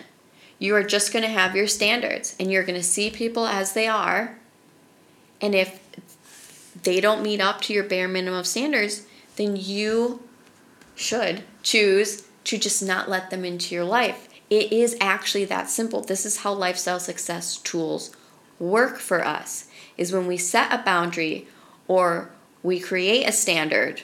You 0.59 0.75
are 0.77 0.85
just 0.85 1.13
going 1.13 1.25
to 1.25 1.31
have 1.31 1.57
your 1.57 1.67
standards 1.67 2.37
and 2.39 2.53
you're 2.53 2.63
going 2.63 2.79
to 2.79 2.83
see 2.83 3.11
people 3.11 3.47
as 3.47 3.73
they 3.73 3.87
are 3.89 4.37
and 5.41 5.55
if 5.55 5.81
they 6.83 7.01
don't 7.01 7.23
meet 7.23 7.41
up 7.41 7.61
to 7.63 7.73
your 7.73 7.85
bare 7.85 8.09
minimum 8.09 8.41
of 8.41 8.47
standards, 8.47 9.07
then 9.37 9.57
you 9.57 10.23
should 10.95 11.43
choose 11.63 12.27
to 12.45 12.59
just 12.59 12.83
not 12.83 13.09
let 13.09 13.31
them 13.31 13.45
into 13.45 13.75
your 13.75 13.85
life. 13.85 14.29
It 14.51 14.73
is 14.73 14.97
actually 15.01 15.47
that 15.47 15.71
simple. 15.71 16.01
This 16.03 16.27
is 16.27 16.39
how 16.39 16.53
lifestyle 16.53 17.01
success 17.01 17.57
tools 17.57 18.15
work 18.59 18.99
for 18.99 19.25
us 19.25 19.69
is 19.97 20.13
when 20.13 20.27
we 20.27 20.37
set 20.37 20.73
a 20.73 20.83
boundary 20.85 21.47
or 21.89 22.31
we 22.63 22.81
create 22.81 23.27
a 23.27 23.33
standard, 23.33 24.03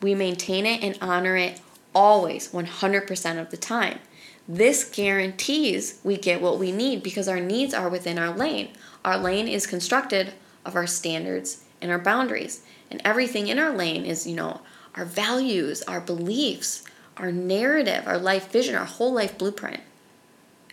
we 0.00 0.14
maintain 0.14 0.66
it 0.66 0.82
and 0.82 0.98
honor 1.00 1.36
it 1.36 1.60
always 1.94 2.48
100% 2.52 3.40
of 3.40 3.50
the 3.50 3.56
time. 3.56 3.98
This 4.46 4.84
guarantees 4.84 6.00
we 6.04 6.16
get 6.16 6.40
what 6.40 6.58
we 6.58 6.72
need 6.72 7.02
because 7.02 7.28
our 7.28 7.40
needs 7.40 7.74
are 7.74 7.88
within 7.88 8.18
our 8.18 8.34
lane. 8.34 8.70
Our 9.04 9.18
lane 9.18 9.48
is 9.48 9.66
constructed 9.66 10.32
of 10.64 10.76
our 10.76 10.86
standards 10.86 11.64
and 11.80 11.90
our 11.90 11.98
boundaries. 11.98 12.62
And 12.90 13.02
everything 13.04 13.48
in 13.48 13.58
our 13.58 13.74
lane 13.74 14.06
is, 14.06 14.26
you 14.26 14.36
know, 14.36 14.60
our 14.94 15.04
values, 15.04 15.82
our 15.82 16.00
beliefs, 16.00 16.82
our 17.18 17.32
narrative, 17.32 18.04
our 18.06 18.18
life 18.18 18.50
vision, 18.50 18.74
our 18.74 18.84
whole 18.84 19.12
life 19.12 19.36
blueprint. 19.38 19.80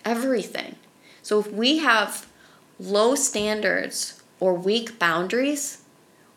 Everything. 0.04 0.76
So 1.22 1.40
if 1.40 1.52
we 1.52 1.80
have 1.80 2.28
low 2.80 3.16
standards 3.16 4.22
or 4.40 4.54
weak 4.54 5.00
boundaries, 5.00 5.82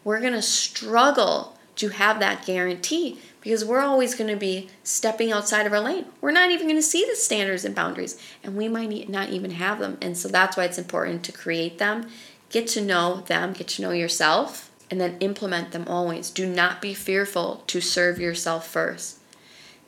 we're 0.04 0.20
going 0.20 0.32
to 0.32 0.42
struggle 0.42 1.58
to 1.76 1.88
have 1.88 2.18
that 2.20 2.44
guarantee 2.44 3.18
because 3.40 3.64
we're 3.64 3.80
always 3.80 4.14
going 4.14 4.30
to 4.30 4.36
be 4.36 4.68
stepping 4.82 5.30
outside 5.30 5.66
of 5.66 5.72
our 5.72 5.80
lane. 5.80 6.06
We're 6.20 6.32
not 6.32 6.50
even 6.50 6.66
going 6.66 6.76
to 6.76 6.82
see 6.82 7.04
the 7.04 7.14
standards 7.14 7.64
and 7.64 7.74
boundaries, 7.74 8.20
and 8.42 8.56
we 8.56 8.68
might 8.68 9.08
not 9.08 9.28
even 9.30 9.52
have 9.52 9.78
them. 9.78 9.96
And 10.00 10.16
so 10.16 10.28
that's 10.28 10.56
why 10.56 10.64
it's 10.64 10.78
important 10.78 11.22
to 11.24 11.32
create 11.32 11.78
them, 11.78 12.08
get 12.50 12.66
to 12.68 12.80
know 12.80 13.20
them, 13.26 13.52
get 13.52 13.68
to 13.68 13.82
know 13.82 13.92
yourself, 13.92 14.70
and 14.90 15.00
then 15.00 15.18
implement 15.20 15.72
them 15.72 15.86
always. 15.86 16.30
Do 16.30 16.46
not 16.46 16.82
be 16.82 16.94
fearful 16.94 17.62
to 17.68 17.80
serve 17.80 18.18
yourself 18.18 18.66
first. 18.66 19.17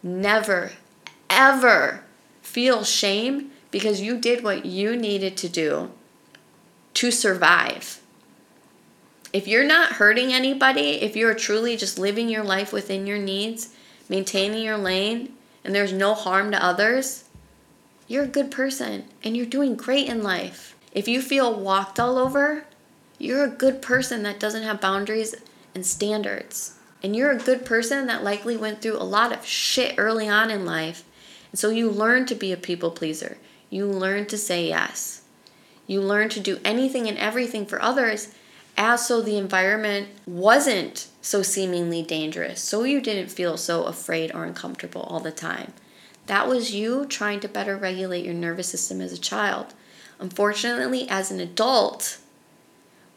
Never, 0.02 0.72
ever 1.28 2.04
feel 2.42 2.84
shame 2.84 3.50
because 3.70 4.00
you 4.00 4.18
did 4.18 4.42
what 4.42 4.66
you 4.66 4.96
needed 4.96 5.36
to 5.38 5.48
do 5.48 5.90
to 6.94 7.10
survive. 7.10 8.00
If 9.32 9.46
you're 9.46 9.66
not 9.66 9.92
hurting 9.92 10.32
anybody, 10.32 11.02
if 11.02 11.14
you're 11.14 11.34
truly 11.34 11.76
just 11.76 11.98
living 11.98 12.28
your 12.28 12.42
life 12.42 12.72
within 12.72 13.06
your 13.06 13.18
needs, 13.18 13.74
maintaining 14.08 14.64
your 14.64 14.76
lane, 14.76 15.34
and 15.62 15.74
there's 15.74 15.92
no 15.92 16.14
harm 16.14 16.50
to 16.50 16.64
others, 16.64 17.24
you're 18.08 18.24
a 18.24 18.28
good 18.28 18.50
person 18.50 19.04
and 19.22 19.36
you're 19.36 19.46
doing 19.46 19.76
great 19.76 20.08
in 20.08 20.22
life. 20.22 20.74
If 20.92 21.06
you 21.06 21.22
feel 21.22 21.54
walked 21.54 22.00
all 22.00 22.18
over, 22.18 22.64
you're 23.18 23.44
a 23.44 23.48
good 23.48 23.80
person 23.80 24.24
that 24.24 24.40
doesn't 24.40 24.64
have 24.64 24.80
boundaries 24.80 25.36
and 25.74 25.86
standards. 25.86 26.79
And 27.02 27.16
you're 27.16 27.30
a 27.30 27.38
good 27.38 27.64
person 27.64 28.06
that 28.06 28.24
likely 28.24 28.56
went 28.56 28.82
through 28.82 28.96
a 28.96 29.04
lot 29.04 29.32
of 29.32 29.46
shit 29.46 29.94
early 29.96 30.28
on 30.28 30.50
in 30.50 30.66
life. 30.66 31.04
And 31.50 31.58
so 31.58 31.70
you 31.70 31.90
learn 31.90 32.26
to 32.26 32.34
be 32.34 32.52
a 32.52 32.56
people 32.56 32.90
pleaser. 32.90 33.38
You 33.70 33.86
learn 33.86 34.26
to 34.26 34.38
say 34.38 34.68
yes. 34.68 35.22
You 35.86 36.00
learn 36.00 36.28
to 36.30 36.40
do 36.40 36.60
anything 36.64 37.08
and 37.08 37.18
everything 37.18 37.66
for 37.66 37.80
others 37.82 38.32
as 38.76 39.06
so 39.06 39.20
the 39.20 39.36
environment 39.36 40.08
wasn't 40.26 41.08
so 41.20 41.42
seemingly 41.42 42.02
dangerous, 42.02 42.62
so 42.62 42.84
you 42.84 43.00
didn't 43.00 43.30
feel 43.30 43.56
so 43.56 43.84
afraid 43.84 44.34
or 44.34 44.44
uncomfortable 44.44 45.02
all 45.02 45.20
the 45.20 45.30
time. 45.30 45.72
That 46.26 46.48
was 46.48 46.74
you 46.74 47.06
trying 47.06 47.40
to 47.40 47.48
better 47.48 47.76
regulate 47.76 48.24
your 48.24 48.34
nervous 48.34 48.68
system 48.68 49.00
as 49.00 49.12
a 49.12 49.18
child. 49.18 49.74
Unfortunately, 50.18 51.08
as 51.10 51.30
an 51.30 51.40
adult, 51.40 52.18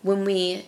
when 0.01 0.25
we 0.25 0.67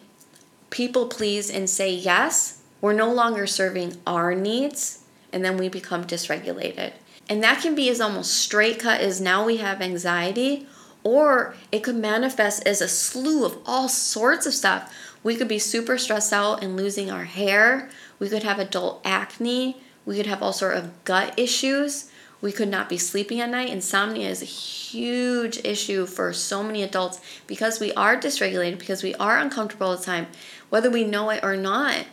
people 0.70 1.08
please 1.08 1.50
and 1.50 1.70
say 1.70 1.92
yes, 1.92 2.62
we're 2.86 2.94
no 2.94 3.12
longer 3.12 3.48
serving 3.48 4.00
our 4.06 4.36
needs 4.36 5.00
and 5.34 5.44
then 5.44 5.58
we 5.58 5.68
become 5.68 6.06
dysregulated. 6.06 6.94
And 7.28 7.44
that 7.44 7.60
can 7.64 7.74
be 7.74 7.90
as 7.90 8.00
almost 8.00 8.36
straight 8.36 8.78
cut 8.78 9.02
as 9.02 9.20
now 9.20 9.44
we 9.44 9.58
have 9.58 9.82
anxiety 9.82 10.68
or 11.04 11.56
it 11.72 11.80
could 11.80 11.96
manifest 11.96 12.68
as 12.68 12.82
a 12.82 12.88
slew 12.88 13.44
of 13.44 13.58
all 13.66 13.90
sorts 13.90 14.46
of 14.46 14.54
stuff. 14.54 14.94
We 15.24 15.36
could 15.36 15.48
be 15.48 15.58
super 15.58 15.98
stressed 15.98 16.32
out 16.32 16.64
and 16.64 16.78
losing 16.78 17.10
our 17.10 17.24
hair. 17.24 17.90
We 18.20 18.30
could 18.30 18.44
have 18.44 18.60
adult 18.60 19.02
acne. 19.04 19.82
We 20.06 20.18
could 20.18 20.28
have 20.28 20.44
all 20.44 20.54
sort 20.54 20.78
of 20.78 20.92
gut 21.06 21.34
issues. 21.40 22.12
We 22.40 22.52
could 22.52 22.70
not 22.70 22.88
be 22.88 23.00
sleeping 23.00 23.42
at 23.42 23.50
night. 23.50 23.72
Insomnia 23.72 24.30
is 24.30 24.44
a 24.44 24.46
huge 24.46 25.58
issue 25.66 26.06
for 26.06 26.34
so 26.34 26.62
many 26.62 26.84
adults 26.84 27.20
because 27.48 27.80
we 27.80 27.92
are 27.94 28.16
dysregulated, 28.16 28.78
because 28.78 29.02
we 29.02 29.16
are 29.16 29.40
uncomfortable 29.40 29.88
all 29.88 29.98
the 29.98 30.04
time, 30.04 30.28
whether 30.70 30.92
we 30.92 31.04
know 31.04 31.32
it 31.32 31.44
or 31.44 31.58
not. 31.58 32.06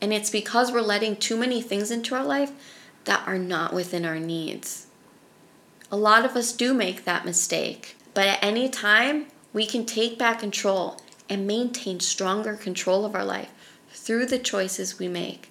And 0.00 0.12
it's 0.12 0.30
because 0.30 0.70
we're 0.70 0.80
letting 0.80 1.16
too 1.16 1.36
many 1.36 1.60
things 1.60 1.90
into 1.90 2.14
our 2.14 2.24
life 2.24 2.52
that 3.04 3.26
are 3.26 3.38
not 3.38 3.72
within 3.72 4.04
our 4.04 4.18
needs. 4.18 4.86
A 5.90 5.96
lot 5.96 6.24
of 6.24 6.36
us 6.36 6.52
do 6.52 6.74
make 6.74 7.04
that 7.04 7.24
mistake. 7.24 7.96
But 8.14 8.26
at 8.26 8.42
any 8.42 8.68
time, 8.68 9.26
we 9.52 9.66
can 9.66 9.86
take 9.86 10.18
back 10.18 10.40
control 10.40 11.00
and 11.28 11.46
maintain 11.46 12.00
stronger 12.00 12.54
control 12.54 13.04
of 13.04 13.14
our 13.14 13.24
life 13.24 13.50
through 13.90 14.26
the 14.26 14.38
choices 14.38 14.98
we 14.98 15.08
make. 15.08 15.50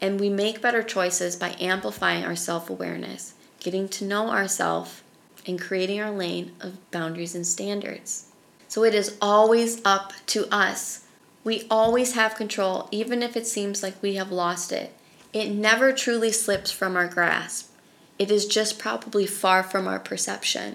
And 0.00 0.20
we 0.20 0.28
make 0.28 0.60
better 0.60 0.82
choices 0.82 1.36
by 1.36 1.56
amplifying 1.58 2.24
our 2.24 2.36
self 2.36 2.68
awareness, 2.68 3.34
getting 3.60 3.88
to 3.90 4.04
know 4.04 4.30
ourselves, 4.30 5.02
and 5.46 5.60
creating 5.60 6.00
our 6.00 6.10
lane 6.10 6.52
of 6.60 6.90
boundaries 6.90 7.34
and 7.34 7.46
standards. 7.46 8.26
So 8.68 8.84
it 8.84 8.94
is 8.94 9.16
always 9.20 9.80
up 9.84 10.12
to 10.26 10.46
us. 10.54 11.05
We 11.46 11.62
always 11.70 12.14
have 12.14 12.34
control, 12.34 12.88
even 12.90 13.22
if 13.22 13.36
it 13.36 13.46
seems 13.46 13.80
like 13.80 14.02
we 14.02 14.16
have 14.16 14.32
lost 14.32 14.72
it. 14.72 14.92
It 15.32 15.48
never 15.48 15.92
truly 15.92 16.32
slips 16.32 16.72
from 16.72 16.96
our 16.96 17.06
grasp. 17.06 17.70
It 18.18 18.32
is 18.32 18.46
just 18.46 18.80
probably 18.80 19.28
far 19.28 19.62
from 19.62 19.86
our 19.86 20.00
perception. 20.00 20.74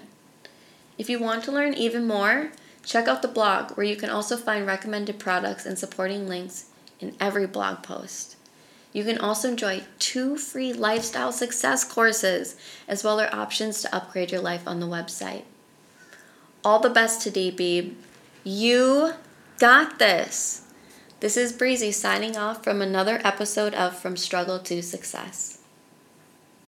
If 0.96 1.10
you 1.10 1.18
want 1.18 1.44
to 1.44 1.52
learn 1.52 1.74
even 1.74 2.06
more, 2.06 2.52
check 2.86 3.06
out 3.06 3.20
the 3.20 3.28
blog 3.28 3.72
where 3.72 3.84
you 3.84 3.96
can 3.96 4.08
also 4.08 4.38
find 4.38 4.66
recommended 4.66 5.18
products 5.18 5.66
and 5.66 5.78
supporting 5.78 6.26
links 6.26 6.70
in 7.00 7.16
every 7.20 7.46
blog 7.46 7.82
post. 7.82 8.36
You 8.94 9.04
can 9.04 9.18
also 9.18 9.50
enjoy 9.50 9.82
two 9.98 10.38
free 10.38 10.72
lifestyle 10.72 11.32
success 11.32 11.84
courses, 11.84 12.56
as 12.88 13.04
well 13.04 13.20
as 13.20 13.30
options 13.34 13.82
to 13.82 13.94
upgrade 13.94 14.32
your 14.32 14.40
life 14.40 14.66
on 14.66 14.80
the 14.80 14.86
website. 14.86 15.42
All 16.64 16.80
the 16.80 16.88
best 16.88 17.20
today, 17.20 17.52
Beeb. 17.52 17.92
You 18.42 19.12
got 19.58 19.98
this. 19.98 20.61
This 21.22 21.36
is 21.36 21.52
Breezy 21.52 21.92
signing 21.92 22.36
off 22.36 22.64
from 22.64 22.82
another 22.82 23.20
episode 23.22 23.74
of 23.74 23.96
From 23.96 24.16
Struggle 24.16 24.58
to 24.58 24.82
Success. 24.82 25.61